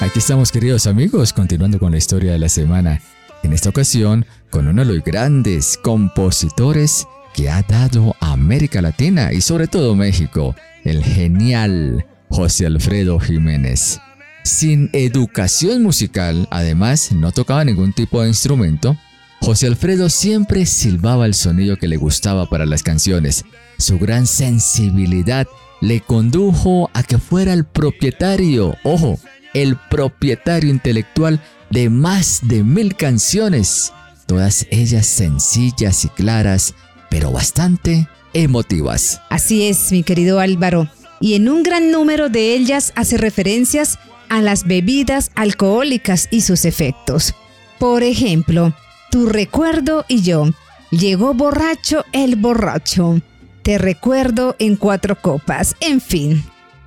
Aquí 0.00 0.18
estamos 0.18 0.50
queridos 0.50 0.86
amigos, 0.86 1.34
continuando 1.34 1.78
con 1.78 1.92
la 1.92 1.98
historia 1.98 2.32
de 2.32 2.38
la 2.38 2.48
semana. 2.48 3.02
En 3.42 3.52
esta 3.52 3.68
ocasión, 3.68 4.24
con 4.50 4.68
uno 4.68 4.84
de 4.84 4.94
los 4.94 5.04
grandes 5.04 5.76
compositores 5.76 7.06
que 7.34 7.50
ha 7.50 7.62
dado 7.62 8.16
a 8.20 8.32
América 8.32 8.80
Latina 8.80 9.32
y 9.34 9.42
sobre 9.42 9.66
todo 9.66 9.94
México, 9.94 10.54
el 10.84 11.04
genial 11.04 12.06
José 12.30 12.66
Alfredo 12.66 13.20
Jiménez. 13.20 14.00
Sin 14.44 14.88
educación 14.94 15.82
musical, 15.82 16.48
además 16.50 17.12
no 17.12 17.32
tocaba 17.32 17.64
ningún 17.64 17.92
tipo 17.92 18.22
de 18.22 18.28
instrumento, 18.28 18.96
José 19.40 19.66
Alfredo 19.66 20.08
siempre 20.08 20.66
silbaba 20.66 21.26
el 21.26 21.34
sonido 21.34 21.76
que 21.76 21.88
le 21.88 21.96
gustaba 21.96 22.48
para 22.48 22.66
las 22.66 22.82
canciones. 22.82 23.44
Su 23.78 23.98
gran 23.98 24.26
sensibilidad 24.26 25.46
le 25.80 26.00
condujo 26.00 26.90
a 26.92 27.02
que 27.02 27.18
fuera 27.18 27.52
el 27.52 27.64
propietario, 27.64 28.76
ojo, 28.82 29.18
el 29.54 29.76
propietario 29.90 30.70
intelectual 30.70 31.40
de 31.70 31.88
más 31.90 32.40
de 32.42 32.64
mil 32.64 32.96
canciones, 32.96 33.92
todas 34.26 34.66
ellas 34.70 35.06
sencillas 35.06 36.04
y 36.04 36.08
claras, 36.08 36.74
pero 37.10 37.30
bastante 37.30 38.08
emotivas. 38.34 39.20
Así 39.30 39.68
es, 39.68 39.92
mi 39.92 40.02
querido 40.02 40.40
Álvaro, 40.40 40.90
y 41.20 41.34
en 41.34 41.48
un 41.48 41.62
gran 41.62 41.90
número 41.90 42.28
de 42.28 42.54
ellas 42.54 42.92
hace 42.96 43.16
referencias 43.16 43.98
a 44.28 44.42
las 44.42 44.64
bebidas 44.66 45.30
alcohólicas 45.34 46.28
y 46.30 46.42
sus 46.42 46.64
efectos. 46.64 47.34
Por 47.78 48.02
ejemplo, 48.02 48.74
Tu 49.10 49.26
recuerdo 49.26 50.04
y 50.08 50.22
yo. 50.22 50.50
Llegó 50.90 51.34
borracho 51.34 52.04
el 52.12 52.36
borracho. 52.36 53.20
Te 53.62 53.78
recuerdo 53.78 54.56
en 54.58 54.76
cuatro 54.76 55.20
copas. 55.20 55.76
En 55.80 56.00
fin. 56.00 56.42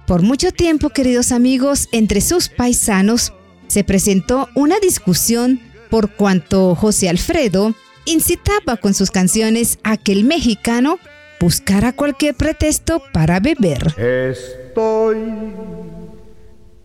Por 0.05 0.21
mucho 0.21 0.51
tiempo, 0.51 0.89
queridos 0.89 1.31
amigos, 1.31 1.87
entre 1.91 2.21
sus 2.21 2.49
paisanos 2.49 3.33
se 3.67 3.83
presentó 3.83 4.49
una 4.53 4.79
discusión 4.79 5.61
por 5.89 6.11
cuanto 6.11 6.75
José 6.75 7.07
Alfredo 7.09 7.73
incitaba 8.05 8.77
con 8.77 8.93
sus 8.93 9.11
canciones 9.11 9.79
a 9.83 9.97
que 9.97 10.11
el 10.11 10.25
mexicano 10.25 10.99
buscara 11.39 11.93
cualquier 11.93 12.35
pretexto 12.35 13.01
para 13.13 13.39
beber. 13.39 13.93
Estoy 13.97 15.17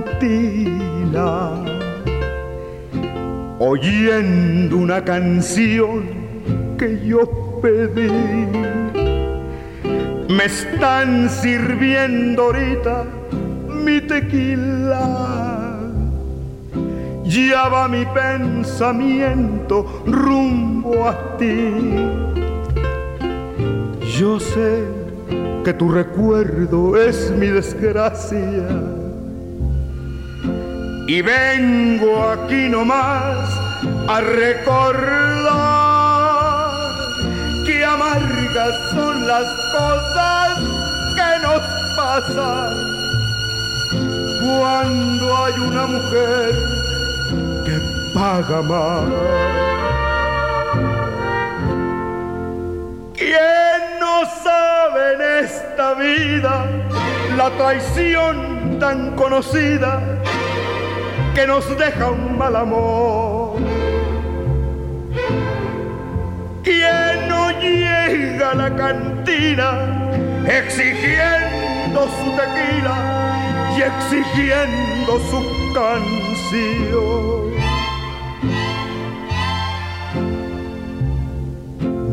oyendo 3.59 4.77
una 4.77 5.03
canción 5.03 6.05
que 6.77 7.05
yo 7.05 7.59
pedí. 7.61 8.07
Me 10.29 10.45
están 10.45 11.29
sirviendo 11.29 12.43
ahorita 12.43 13.03
mi 13.83 13.99
tequila. 13.99 15.75
Ya 17.25 17.87
mi 17.89 18.05
pensamiento 18.05 20.03
rumbo 20.05 21.05
a 21.05 21.35
ti. 21.37 21.73
Yo 24.17 24.39
sé 24.39 24.85
que 25.65 25.73
tu 25.73 25.91
recuerdo 25.91 26.95
es 26.95 27.29
mi 27.31 27.47
desgracia 27.47 28.65
y 31.07 31.21
vengo 31.21 32.31
aquí 32.31 32.67
nomás 32.67 33.49
a 34.09 34.19
recordar 34.19 35.47
que 37.65 37.85
amargas 37.85 38.75
son 38.91 39.25
las 39.25 39.45
cosas 39.71 40.59
que 41.15 41.39
nos 41.41 41.61
pasan 41.95 42.73
cuando 44.41 45.45
hay 45.45 45.53
una 45.61 45.87
mujer 45.87 46.51
que 47.65 47.79
paga 48.13 48.61
más. 48.63 49.05
¿Quién 53.15 53.99
no 54.01 54.25
sabe 54.43 55.13
en 55.13 55.21
esta 55.45 55.93
vida 55.93 56.65
la 57.37 57.49
traición 57.51 58.77
tan 58.77 59.15
conocida? 59.15 60.01
que 61.37 61.45
nos 61.45 61.69
deja 61.77 62.09
un 62.09 62.35
mal 62.35 62.55
amor. 62.55 63.57
Quien 66.63 67.29
no 67.29 67.51
llega 67.61 68.53
a 68.53 68.55
la 68.55 68.75
cantina 68.75 69.69
exigiendo 70.47 72.07
su 72.17 72.27
tequila 72.41 72.97
y 73.77 73.81
exigiendo 73.91 75.19
su 75.29 75.39
canción. 75.75 77.51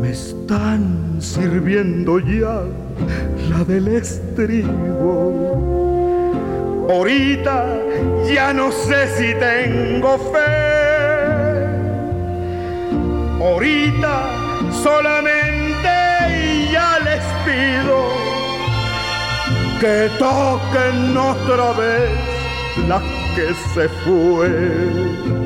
Me 0.01 0.11
están 0.11 1.17
sirviendo 1.19 2.19
ya 2.19 2.61
la 3.49 3.63
del 3.63 3.87
estribo 3.87 5.84
Ahorita 6.89 7.65
ya 8.31 8.53
no 8.53 8.71
sé 8.71 9.07
si 9.17 9.33
tengo 9.35 10.17
fe. 10.17 11.65
Ahorita 13.41 14.13
solamente 14.83 15.89
ya 16.71 16.99
les 16.99 17.23
pido 17.45 17.97
que 19.79 20.09
toquen 20.19 21.17
otra 21.17 21.71
vez 21.73 22.11
la 22.87 23.01
que 23.35 23.53
se 23.73 23.89
fue. 24.03 25.44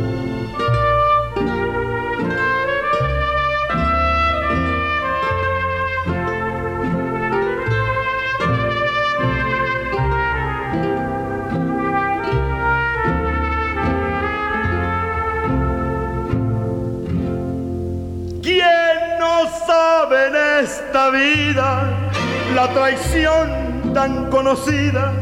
La 22.59 22.73
traición 22.73 23.93
tan 23.93 24.29
conocida 24.29 25.13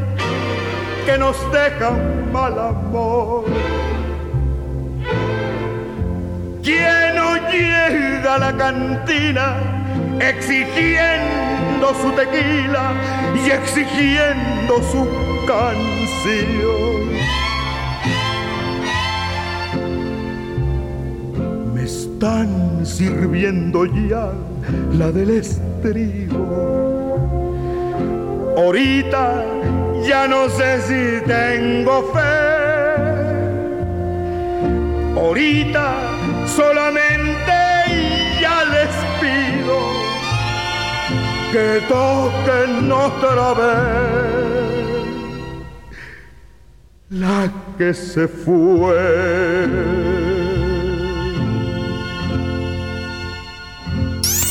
que 1.05 1.19
nos 1.19 1.37
deja 1.51 1.89
un 1.91 2.31
mal 2.31 2.57
amor. 2.57 3.45
¿Quién 6.63 7.15
no 7.15 7.29
llega 7.51 8.35
a 8.35 8.39
la 8.39 8.57
cantina 8.57 9.47
exigiendo 10.19 11.87
su 12.01 12.09
tequila 12.21 12.85
y 13.35 13.51
exigiendo 13.51 14.73
su 14.91 15.01
canción? 15.45 16.97
Me 21.75 21.83
están 21.83 22.83
sirviendo 22.83 23.85
ya 23.85 24.31
la 24.97 25.11
del 25.11 25.29
estribo. 25.29 26.86
Ahorita 28.57 29.45
ya 30.03 30.27
no 30.27 30.49
sé 30.49 30.81
si 30.87 31.27
tengo 31.27 32.11
fe. 32.11 32.37
Ahorita 35.15 35.85
solamente 36.47 37.53
ya 38.41 38.63
les 38.73 38.93
pido 39.21 39.77
que 41.51 41.81
toquen 41.87 42.91
otra 42.91 43.53
vez 43.53 44.47
la 47.09 47.51
que 47.77 47.93
se 47.93 48.27
fue. 48.27 49.67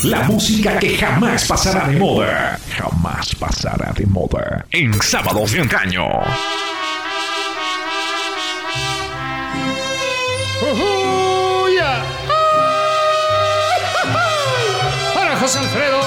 La 0.03 0.23
música 0.23 0.79
que 0.79 0.95
jamás 0.95 1.45
pasará 1.45 1.89
de 1.89 1.99
moda. 1.99 2.57
Jamás 2.69 3.16
pasará 3.39 3.91
de 3.93 4.05
moda. 4.05 4.65
En 4.71 4.93
sábados 5.01 5.51
de 5.51 5.61
antaño. 5.61 6.05
¡Para 15.13 15.37
José 15.37 15.59
Alfredo! 15.59 16.01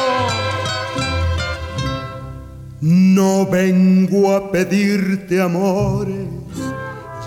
No 2.80 3.46
vengo 3.46 4.34
a 4.34 4.50
pedirte 4.50 5.40
amores, 5.40 6.26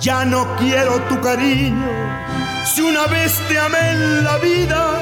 ya 0.01 0.25
no 0.25 0.55
quiero 0.57 0.99
tu 1.03 1.21
cariño. 1.21 1.91
Si 2.65 2.81
una 2.81 3.05
vez 3.05 3.39
te 3.47 3.59
amé 3.59 3.91
en 3.91 4.23
la 4.23 4.37
vida, 4.37 4.99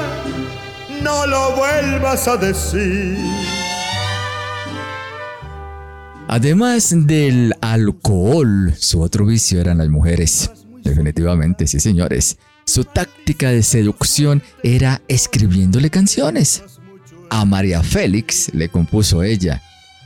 no 1.02 1.26
lo 1.26 1.52
vuelvas 1.52 2.28
a 2.28 2.36
decir. 2.36 3.16
Además 6.34 6.94
del 6.96 7.52
alcohol, 7.60 8.72
su 8.78 9.02
otro 9.02 9.26
vicio 9.26 9.60
eran 9.60 9.76
las 9.76 9.90
mujeres. 9.90 10.50
Definitivamente, 10.82 11.66
sí 11.66 11.78
señores. 11.78 12.38
Su 12.64 12.84
táctica 12.84 13.50
de 13.50 13.62
seducción 13.62 14.42
era 14.62 15.02
escribiéndole 15.08 15.90
canciones. 15.90 16.62
A 17.28 17.44
María 17.44 17.82
Félix 17.82 18.48
le 18.54 18.70
compuso 18.70 19.22
ella. 19.22 19.60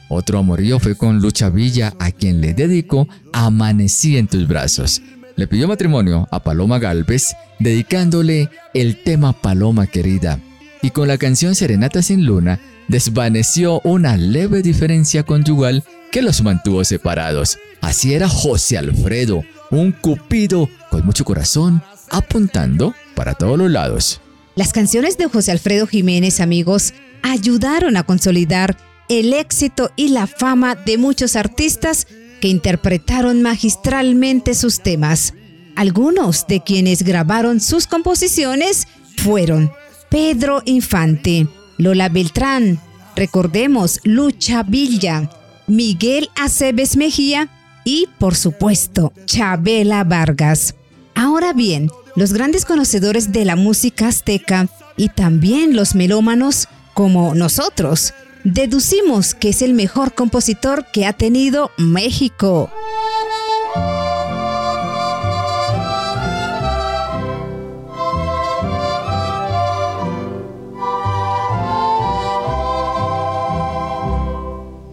Otro 0.08 0.40
amorío 0.40 0.80
fue 0.80 0.96
con 0.96 1.20
Lucha 1.20 1.48
Villa, 1.48 1.94
a 2.00 2.10
quien 2.10 2.40
le 2.40 2.54
dedicó 2.54 3.06
Amanecí 3.32 4.16
en 4.16 4.26
tus 4.26 4.48
brazos. 4.48 5.02
Le 5.36 5.46
pidió 5.46 5.68
matrimonio 5.68 6.26
a 6.32 6.42
Paloma 6.42 6.80
Galvez, 6.80 7.36
dedicándole 7.60 8.50
el 8.74 9.00
tema 9.04 9.32
Paloma 9.32 9.86
querida, 9.86 10.40
y 10.82 10.90
con 10.90 11.06
la 11.06 11.18
canción 11.18 11.54
Serenata 11.54 12.02
sin 12.02 12.26
Luna 12.26 12.58
desvaneció 12.88 13.80
una 13.84 14.16
leve 14.16 14.62
diferencia 14.62 15.22
conyugal 15.22 15.84
que 16.10 16.22
los 16.22 16.42
mantuvo 16.42 16.84
separados. 16.84 17.58
Así 17.80 18.14
era 18.14 18.28
José 18.28 18.78
Alfredo, 18.78 19.44
un 19.70 19.92
cupido 19.92 20.68
con 20.90 21.04
mucho 21.04 21.24
corazón, 21.24 21.82
apuntando 22.10 22.94
para 23.14 23.34
todos 23.34 23.58
los 23.58 23.70
lados. 23.70 24.20
Las 24.54 24.72
canciones 24.72 25.18
de 25.18 25.26
José 25.26 25.52
Alfredo 25.52 25.86
Jiménez, 25.86 26.40
amigos, 26.40 26.94
ayudaron 27.22 27.96
a 27.96 28.04
consolidar 28.04 28.76
el 29.08 29.32
éxito 29.32 29.90
y 29.96 30.08
la 30.08 30.26
fama 30.26 30.74
de 30.74 30.98
muchos 30.98 31.36
artistas 31.36 32.06
que 32.40 32.48
interpretaron 32.48 33.42
magistralmente 33.42 34.54
sus 34.54 34.80
temas. 34.80 35.34
Algunos 35.74 36.46
de 36.46 36.62
quienes 36.62 37.02
grabaron 37.02 37.60
sus 37.60 37.86
composiciones 37.86 38.88
fueron 39.18 39.70
Pedro 40.08 40.62
Infante, 40.64 41.48
Lola 41.76 42.08
Beltrán, 42.08 42.80
recordemos 43.14 44.00
Lucha 44.04 44.62
Villa, 44.62 45.28
Miguel 45.66 46.31
Aceves 46.37 46.96
Mejía 46.96 47.48
y, 47.85 48.09
por 48.18 48.35
supuesto, 48.35 49.12
Chabela 49.26 50.05
Vargas. 50.05 50.74
Ahora 51.14 51.52
bien, 51.52 51.90
los 52.14 52.33
grandes 52.33 52.64
conocedores 52.64 53.33
de 53.33 53.44
la 53.44 53.57
música 53.57 54.09
azteca 54.09 54.68
y 54.96 55.09
también 55.09 55.76
los 55.76 55.94
melómanos 55.94 56.68
como 56.94 57.35
nosotros, 57.35 58.14
deducimos 58.42 59.35
que 59.35 59.50
es 59.50 59.61
el 59.61 59.74
mejor 59.74 60.14
compositor 60.14 60.87
que 60.92 61.05
ha 61.05 61.12
tenido 61.12 61.70
México. 61.76 62.70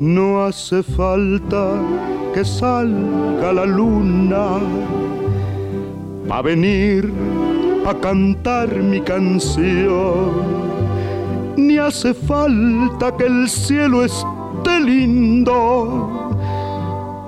No 0.03 0.43
hace 0.43 0.83
falta 0.83 1.79
que 2.33 2.43
salga 2.43 3.53
la 3.53 3.65
luna 3.65 4.59
a 6.29 6.41
venir 6.41 7.09
a 7.87 7.93
cantar 7.93 8.75
mi 8.75 8.99
canción. 8.99 10.33
Ni 11.55 11.77
hace 11.77 12.13
falta 12.13 13.15
que 13.15 13.27
el 13.27 13.47
cielo 13.47 14.03
esté 14.03 14.81
lindo 14.81 16.35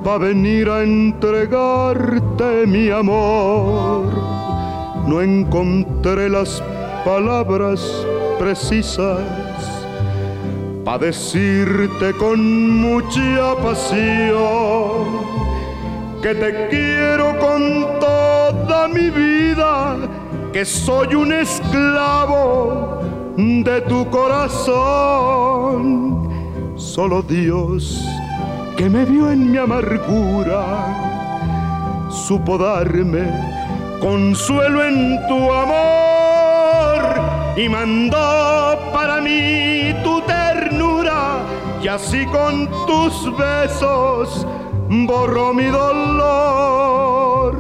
a 0.05 0.17
venir 0.17 0.69
a 0.69 0.83
entregarte 0.83 2.67
mi 2.67 2.89
amor. 2.89 4.03
No 5.07 5.21
encontré 5.21 6.28
las 6.30 6.61
palabras 7.05 8.05
precisas 8.38 9.44
para 10.86 10.99
decirte 10.99 12.13
con 12.13 12.79
mucha 12.79 13.55
pasión 13.61 15.25
que 16.21 16.36
te 16.36 16.67
quiero 16.69 17.38
con 17.39 17.99
toda 17.99 18.88
mi 18.88 19.09
vida, 19.09 19.97
que 20.53 20.63
soy 20.63 21.15
un 21.15 21.33
esclavo 21.33 23.01
de 23.36 23.81
tu 23.81 24.07
corazón. 24.11 24.69
Solo 26.75 27.23
Dios 27.23 28.07
que 28.77 28.88
me 28.89 29.05
vio 29.05 29.31
en 29.31 29.51
mi 29.51 29.57
amargura 29.57 31.05
supo 32.09 32.57
darme 32.57 33.23
consuelo 34.01 34.83
en 34.83 35.17
tu 35.27 35.51
amor 35.51 37.01
y 37.57 37.69
mandó 37.69 38.77
para 38.93 39.21
mí 39.21 39.74
y 41.86 41.88
así 41.88 42.25
con 42.25 42.67
tus 42.88 43.38
besos 43.38 44.47
borro 44.89 45.53
mi 45.53 45.65
dolor. 45.65 47.55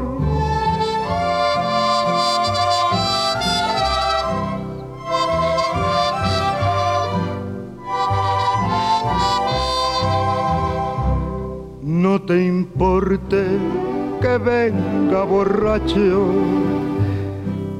No 11.83 12.19
te 12.23 12.45
importe 12.47 13.45
que 14.21 14.37
venga 14.39 15.23
borracho 15.23 16.31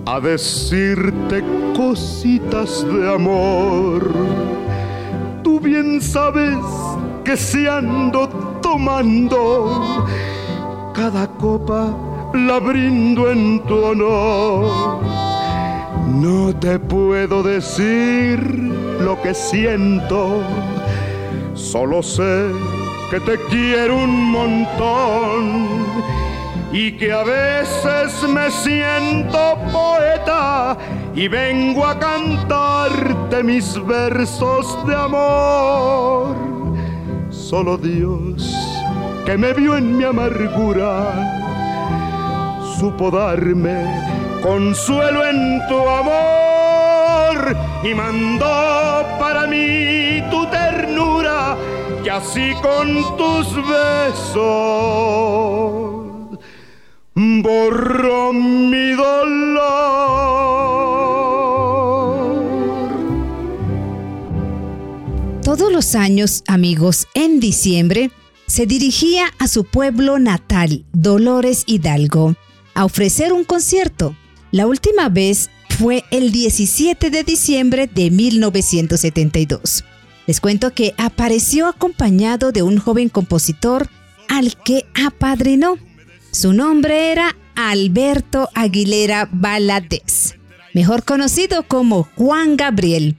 a 0.06 0.20
decirte 0.20 1.44
cositas 1.76 2.86
de 2.86 3.16
amor 3.16 4.14
Bien 5.62 6.02
sabes 6.02 6.58
que 7.24 7.36
si 7.36 7.68
ando 7.68 8.28
tomando, 8.62 10.06
cada 10.94 11.28
copa 11.28 11.94
la 12.34 12.60
brindo 12.60 13.32
en 13.32 13.60
tu 13.62 13.76
honor. 13.76 15.02
No 16.08 16.56
te 16.56 16.78
puedo 16.78 17.42
decir 17.42 18.40
lo 19.00 19.20
que 19.22 19.34
siento, 19.34 20.42
solo 21.54 22.04
sé 22.04 22.52
que 23.10 23.20
te 23.20 23.38
quiero 23.50 23.96
un 23.98 24.32
montón 24.32 25.86
y 26.72 26.92
que 26.94 27.12
a 27.12 27.24
veces 27.24 28.28
me 28.30 28.52
siento 28.52 29.58
poeta 29.72 30.78
y 31.16 31.28
vengo 31.30 31.86
a 31.86 31.98
cantarte 31.98 33.44
mis 33.44 33.84
versos 33.86 34.86
de 34.86 34.96
amor. 34.96 36.36
Solo 37.30 37.78
Dios 37.78 38.54
que 39.26 39.38
me 39.38 39.54
vio 39.54 39.78
en 39.78 39.98
mi 39.98 40.04
amargura 40.04 41.42
supo 42.78 43.10
darme 43.10 43.86
consuelo 44.44 45.26
en 45.26 45.62
tu 45.68 45.80
amor 45.80 47.56
y 47.84 47.94
mandó 47.94 49.06
para 49.20 49.48
mí 49.48 50.22
tu 50.30 50.46
ternura 50.48 51.56
que 52.04 52.12
así 52.12 52.54
con 52.62 53.18
tus 53.18 53.56
besos 53.56 54.46
borró 57.16 58.34
mi 58.34 58.92
dolor. 58.92 60.25
Todos 65.58 65.72
los 65.72 65.96
años, 65.96 66.44
amigos, 66.48 67.08
en 67.14 67.40
diciembre, 67.40 68.12
se 68.46 68.66
dirigía 68.66 69.28
a 69.40 69.48
su 69.48 69.64
pueblo 69.64 70.20
natal, 70.20 70.84
Dolores 70.92 71.64
Hidalgo, 71.66 72.36
a 72.74 72.84
ofrecer 72.84 73.32
un 73.32 73.46
concierto. 73.46 74.18
La 74.52 74.68
última 74.68 75.08
vez 75.08 75.50
fue 75.70 76.04
el 76.12 76.34
17 76.34 77.10
de 77.10 77.24
diciembre 77.24 77.88
de 77.88 78.12
1972. 78.12 79.86
Les 80.28 80.42
cuento 80.42 80.74
que 80.74 80.94
apareció 80.98 81.68
acompañado 81.68 82.52
de 82.52 82.62
un 82.62 82.78
joven 82.78 83.08
compositor 83.08 83.88
al 84.28 84.58
que 84.58 84.86
apadrinó. 85.06 85.78
Su 86.32 86.52
nombre 86.52 87.14
era 87.14 87.34
Alberto 87.56 88.50
Aguilera 88.56 89.30
Valadez, 89.32 90.36
mejor 90.74 91.06
conocido 91.06 91.64
como 91.66 92.10
Juan 92.18 92.58
Gabriel. 92.58 93.16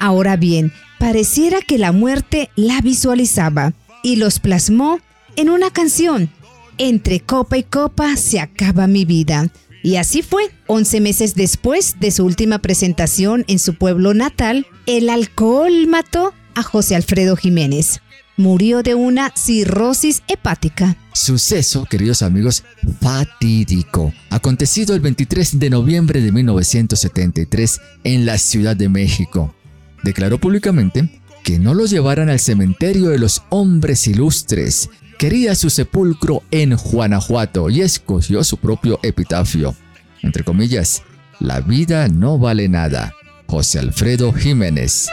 Ahora 0.00 0.36
bien, 0.36 0.72
pareciera 1.00 1.62
que 1.62 1.78
la 1.78 1.92
muerte 1.92 2.50
la 2.56 2.82
visualizaba 2.82 3.72
y 4.02 4.16
los 4.16 4.38
plasmó 4.38 5.00
en 5.34 5.48
una 5.48 5.70
canción. 5.70 6.30
Entre 6.76 7.20
copa 7.20 7.56
y 7.56 7.62
copa 7.62 8.16
se 8.16 8.38
acaba 8.38 8.86
mi 8.86 9.06
vida. 9.06 9.50
Y 9.82 9.96
así 9.96 10.20
fue. 10.20 10.50
Once 10.66 11.00
meses 11.00 11.34
después 11.34 11.96
de 12.00 12.10
su 12.10 12.24
última 12.24 12.58
presentación 12.58 13.46
en 13.48 13.58
su 13.58 13.74
pueblo 13.74 14.12
natal, 14.12 14.66
el 14.84 15.08
alcohol 15.08 15.86
mató 15.88 16.34
a 16.54 16.62
José 16.62 16.96
Alfredo 16.96 17.34
Jiménez. 17.34 18.00
Murió 18.36 18.82
de 18.82 18.94
una 18.94 19.32
cirrosis 19.34 20.22
hepática. 20.28 20.98
Suceso, 21.14 21.86
queridos 21.86 22.20
amigos, 22.20 22.62
fatídico, 23.00 24.12
acontecido 24.28 24.94
el 24.94 25.00
23 25.00 25.58
de 25.58 25.70
noviembre 25.70 26.20
de 26.20 26.30
1973 26.30 27.80
en 28.04 28.26
la 28.26 28.36
Ciudad 28.36 28.76
de 28.76 28.90
México. 28.90 29.54
Declaró 30.02 30.38
públicamente 30.38 31.20
que 31.42 31.58
no 31.58 31.74
lo 31.74 31.86
llevaran 31.86 32.28
al 32.30 32.40
cementerio 32.40 33.10
de 33.10 33.18
los 33.18 33.42
hombres 33.48 34.06
ilustres. 34.06 34.90
Quería 35.18 35.54
su 35.54 35.70
sepulcro 35.70 36.42
en 36.50 36.76
Guanajuato 36.76 37.68
y 37.70 37.82
escogió 37.82 38.42
su 38.44 38.56
propio 38.56 38.98
epitafio. 39.02 39.74
Entre 40.22 40.44
comillas, 40.44 41.02
la 41.38 41.60
vida 41.60 42.08
no 42.08 42.38
vale 42.38 42.68
nada. 42.68 43.14
José 43.46 43.78
Alfredo 43.78 44.32
Jiménez. 44.32 45.08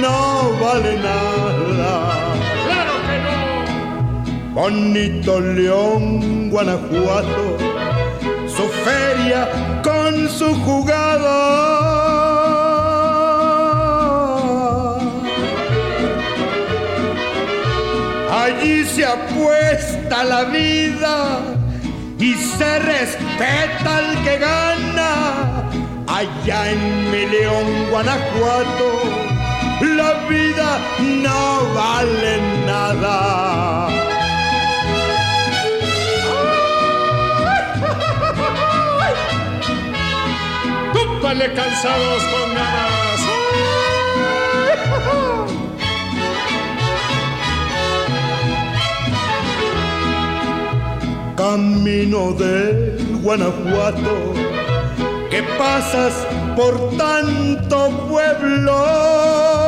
no 0.00 0.52
vale 0.60 0.96
nada. 0.98 2.34
Claro 2.66 2.94
que 3.06 3.16
no. 3.26 4.54
Bonito 4.54 5.40
León, 5.40 6.50
Guanajuato, 6.50 7.56
su 8.46 8.64
feria 8.86 9.48
con 9.82 10.28
su 10.28 10.54
jugada. 10.64 11.38
Allí 18.44 18.84
se 18.84 19.04
apuesta 19.04 20.24
la 20.24 20.44
vida 20.44 21.40
y 22.18 22.34
se 22.34 22.78
respeta 22.78 23.96
al 23.98 24.24
que 24.24 24.38
gana. 24.38 25.68
Allá 26.06 26.70
en 26.70 27.10
mi 27.10 27.26
León, 27.26 27.66
Guanajuato, 27.90 29.27
no 31.00 31.74
vale 31.74 32.40
nada. 32.66 33.88
Tú 40.92 41.20
pele 41.22 41.52
cansados 41.54 42.22
con 42.32 42.54
ganas. 42.54 42.98
Camino 51.36 52.32
de 52.32 52.98
Guanajuato, 53.22 54.34
que 55.30 55.42
pasas 55.56 56.26
por 56.56 56.96
tanto 56.96 57.90
pueblo. 58.08 59.67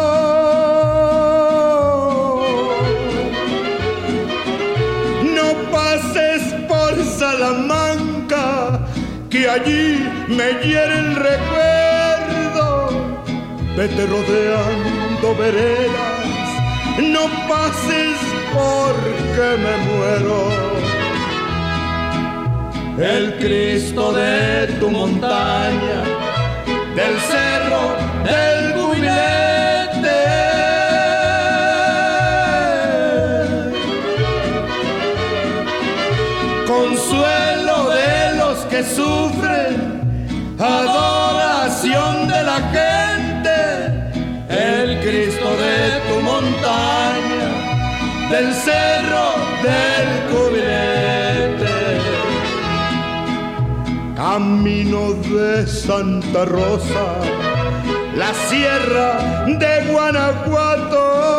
Que 9.31 9.49
allí 9.49 10.07
me 10.29 10.53
hiere 10.65 10.99
el 10.99 11.15
recuerdo. 11.15 12.91
Vete 13.77 14.07
rodeando 14.07 15.37
veredas, 15.37 16.27
no 16.99 17.23
pases 17.49 18.19
porque 18.53 19.47
me 19.65 19.75
muero 19.89 20.39
el 22.99 23.39
Cristo 23.39 24.13
de 24.13 24.67
tu 24.81 24.91
montaña, 24.91 26.03
del 26.97 27.19
cerro 27.21 27.97
del 28.25 28.75
Cubilete. 28.75 29.50
adoración 40.61 42.29
de 42.29 42.43
la 42.43 42.61
gente, 42.77 43.57
el 44.49 45.01
Cristo 45.01 45.49
de 45.57 46.01
tu 46.09 46.21
montaña, 46.21 47.49
del 48.31 48.53
cerro 48.55 49.27
del 49.63 50.09
cubilete. 50.31 51.79
Camino 54.15 55.15
de 55.15 55.67
Santa 55.67 56.45
Rosa, 56.45 57.07
la 58.15 58.35
sierra 58.49 59.45
de 59.47 59.91
Guanajuato 59.91 61.30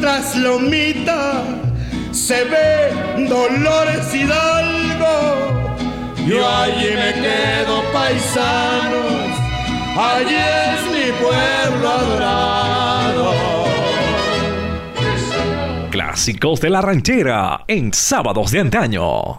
tras 0.00 0.36
Lomita 0.36 1.44
se 2.12 2.44
ve 2.44 3.26
Dolores 3.28 4.14
Hidalgo. 4.14 5.76
Yo 6.26 6.46
allí 6.46 6.90
me 6.94 7.14
quedo 7.14 7.82
paisanos, 7.92 9.30
allí 9.96 10.36
es 10.36 10.82
mi 10.92 11.12
pueblo 11.22 11.88
adorado. 11.88 13.34
Clásicos 15.90 16.60
de 16.60 16.70
la 16.70 16.80
ranchera 16.82 17.64
en 17.66 17.92
sábados 17.92 18.50
de 18.50 18.60
antaño. 18.60 19.38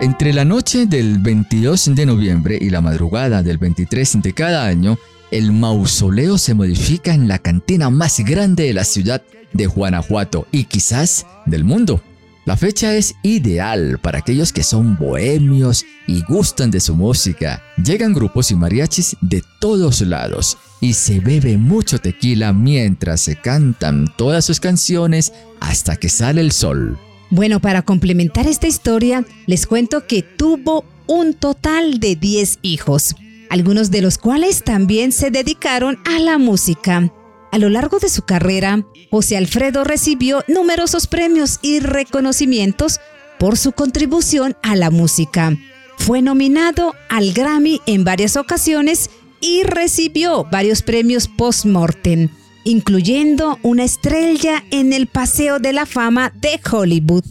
Entre 0.00 0.32
la 0.32 0.44
noche 0.44 0.86
del 0.86 1.18
22 1.18 1.94
de 1.94 2.06
noviembre 2.06 2.58
y 2.60 2.70
la 2.70 2.80
madrugada 2.80 3.42
del 3.42 3.58
23 3.58 4.22
de 4.22 4.32
cada 4.34 4.66
año, 4.66 4.98
el 5.30 5.52
mausoleo 5.52 6.38
se 6.38 6.54
modifica 6.54 7.14
en 7.14 7.28
la 7.28 7.38
cantina 7.38 7.90
más 7.90 8.20
grande 8.20 8.64
de 8.64 8.74
la 8.74 8.84
ciudad 8.84 9.22
de 9.52 9.66
Guanajuato 9.66 10.46
y 10.52 10.64
quizás 10.64 11.26
del 11.46 11.64
mundo. 11.64 12.02
La 12.44 12.56
fecha 12.56 12.94
es 12.94 13.16
ideal 13.24 13.98
para 14.00 14.18
aquellos 14.18 14.52
que 14.52 14.62
son 14.62 14.96
bohemios 14.96 15.84
y 16.06 16.22
gustan 16.22 16.70
de 16.70 16.78
su 16.78 16.94
música. 16.94 17.60
Llegan 17.82 18.14
grupos 18.14 18.52
y 18.52 18.54
mariachis 18.54 19.16
de 19.20 19.42
todos 19.58 20.00
lados 20.02 20.56
y 20.80 20.92
se 20.92 21.18
bebe 21.18 21.56
mucho 21.56 21.98
tequila 21.98 22.52
mientras 22.52 23.22
se 23.22 23.34
cantan 23.34 24.06
todas 24.16 24.44
sus 24.44 24.60
canciones 24.60 25.32
hasta 25.58 25.96
que 25.96 26.08
sale 26.08 26.40
el 26.40 26.52
sol. 26.52 26.96
Bueno, 27.30 27.58
para 27.58 27.82
complementar 27.82 28.46
esta 28.46 28.68
historia, 28.68 29.24
les 29.46 29.66
cuento 29.66 30.06
que 30.06 30.22
tuvo 30.22 30.84
un 31.08 31.34
total 31.34 31.98
de 31.98 32.14
10 32.14 32.60
hijos, 32.62 33.16
algunos 33.50 33.90
de 33.90 34.02
los 34.02 34.18
cuales 34.18 34.62
también 34.62 35.12
se 35.12 35.30
dedicaron 35.30 35.98
a 36.04 36.18
la 36.18 36.38
música. 36.38 37.12
A 37.52 37.58
lo 37.58 37.68
largo 37.68 37.98
de 37.98 38.08
su 38.08 38.22
carrera, 38.22 38.84
José 39.10 39.36
Alfredo 39.36 39.84
recibió 39.84 40.44
numerosos 40.48 41.06
premios 41.06 41.58
y 41.62 41.80
reconocimientos 41.80 43.00
por 43.38 43.56
su 43.56 43.72
contribución 43.72 44.56
a 44.62 44.76
la 44.76 44.90
música. 44.90 45.56
Fue 45.96 46.22
nominado 46.22 46.94
al 47.08 47.32
Grammy 47.32 47.80
en 47.86 48.04
varias 48.04 48.36
ocasiones 48.36 49.10
y 49.40 49.62
recibió 49.62 50.44
varios 50.44 50.82
premios 50.82 51.28
post-mortem, 51.28 52.28
incluyendo 52.64 53.58
una 53.62 53.84
estrella 53.84 54.64
en 54.70 54.92
el 54.92 55.06
Paseo 55.06 55.58
de 55.58 55.72
la 55.72 55.86
Fama 55.86 56.32
de 56.34 56.60
Hollywood. 56.70 57.24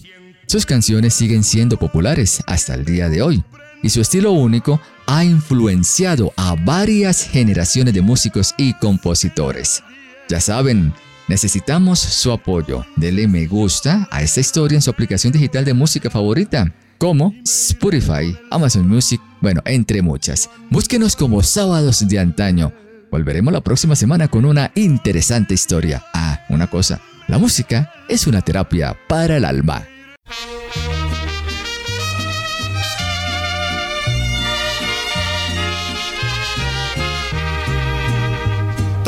Sus 0.48 0.66
canciones 0.66 1.14
siguen 1.14 1.44
siendo 1.44 1.78
populares 1.78 2.42
hasta 2.48 2.74
el 2.74 2.86
día 2.86 3.10
de 3.10 3.22
hoy, 3.22 3.44
y 3.84 3.90
su 3.90 4.02
estilo 4.02 4.32
único 4.32 4.80
ha 5.08 5.24
influenciado 5.24 6.34
a 6.36 6.56
varias 6.56 7.24
generaciones 7.24 7.94
de 7.94 8.02
músicos 8.02 8.54
y 8.58 8.74
compositores. 8.74 9.84
Ya 10.30 10.40
saben, 10.40 10.94
necesitamos 11.28 12.00
su 12.00 12.32
apoyo. 12.32 12.86
Dele 12.96 13.28
me 13.28 13.48
gusta 13.48 14.08
a 14.12 14.22
esta 14.22 14.40
historia 14.40 14.76
en 14.76 14.82
su 14.82 14.90
aplicación 14.90 15.34
digital 15.34 15.66
de 15.66 15.74
música 15.74 16.10
favorita, 16.10 16.72
como 16.98 17.34
Spotify, 17.44 18.36
Amazon 18.52 18.88
Music, 18.88 19.22
bueno, 19.42 19.62
entre 19.66 20.02
muchas. 20.02 20.50
Búsquenos 20.70 21.16
como 21.16 21.44
Sábados 21.44 22.08
de 22.08 22.20
Antaño. 22.20 22.72
Volveremos 23.12 23.54
la 23.54 23.62
próxima 23.62 23.96
semana 23.96 24.28
con 24.28 24.46
una 24.46 24.72
interesante 24.76 25.54
historia. 25.54 26.04
Ah, 26.14 26.42
una 26.50 26.68
cosa, 26.68 27.00
la 27.28 27.38
música 27.38 27.92
es 28.10 28.28
una 28.28 28.42
terapia 28.42 28.98
para 29.08 29.38
el 29.38 29.46
alma. 29.46 29.86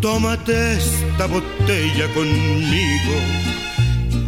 Tómate 0.00 0.74
esta 0.74 1.26
botella 1.26 2.06
conmigo. 2.14 3.14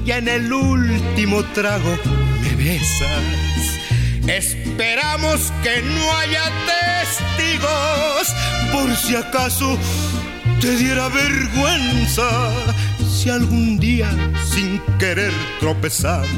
Y 0.05 0.11
en 0.11 0.29
el 0.29 0.53
último 0.53 1.45
trago 1.55 1.99
me 2.43 2.57
besas. 2.57 3.79
Esperamos 4.27 5.53
que 5.63 5.83
no 5.83 6.17
haya 6.19 6.45
testigos. 6.67 8.35
Por 8.73 8.97
si 8.97 9.17
acaso 9.17 9.79
te 10.61 10.77
diera 10.77 11.09
vergüenza. 11.09 12.51
Si 13.11 13.31
algún 13.31 13.79
día 13.79 14.11
sin 14.53 14.81
querer 14.99 15.33
tropezamos. 15.61 16.29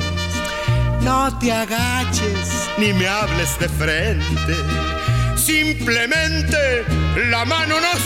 No 1.02 1.38
te 1.38 1.52
agaches 1.52 2.68
ni 2.78 2.92
me 2.92 3.06
hables 3.06 3.58
de 3.58 3.68
frente. 3.68 4.54
Simplemente 5.36 6.84
la 7.30 7.44
mano 7.44 7.80
nos 7.80 8.00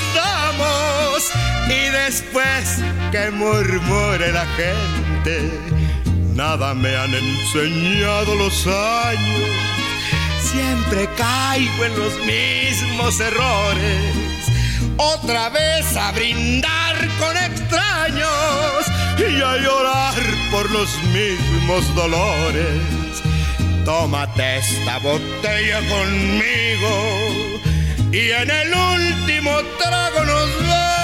y 1.69 1.91
después 1.91 2.79
que 3.11 3.31
murmure 3.31 4.33
la 4.33 4.47
gente, 4.57 5.51
nada 6.35 6.75
me 6.75 6.95
han 6.97 7.15
enseñado 7.15 8.35
los 8.35 8.67
años, 8.67 9.51
siempre 10.41 11.09
caigo 11.17 11.85
en 11.85 11.99
los 11.99 12.15
mismos 12.25 13.21
errores, 13.21 14.51
otra 14.97 15.49
vez 15.51 15.97
a 15.97 16.13
brindar 16.13 16.97
con 17.19 17.37
extraños 17.37 18.85
y 19.19 19.41
a 19.41 19.57
llorar 19.59 20.15
por 20.51 20.71
los 20.71 20.89
mismos 21.05 21.95
dolores. 21.95 22.83
Tómate 23.85 24.57
esta 24.57 24.99
botella 24.99 25.81
conmigo 25.89 27.35
y 28.11 28.31
en 28.31 28.51
el 28.51 28.73
último 28.73 29.51
trago 29.79 30.25
nos 30.25 30.69
vamos. 30.69 31.04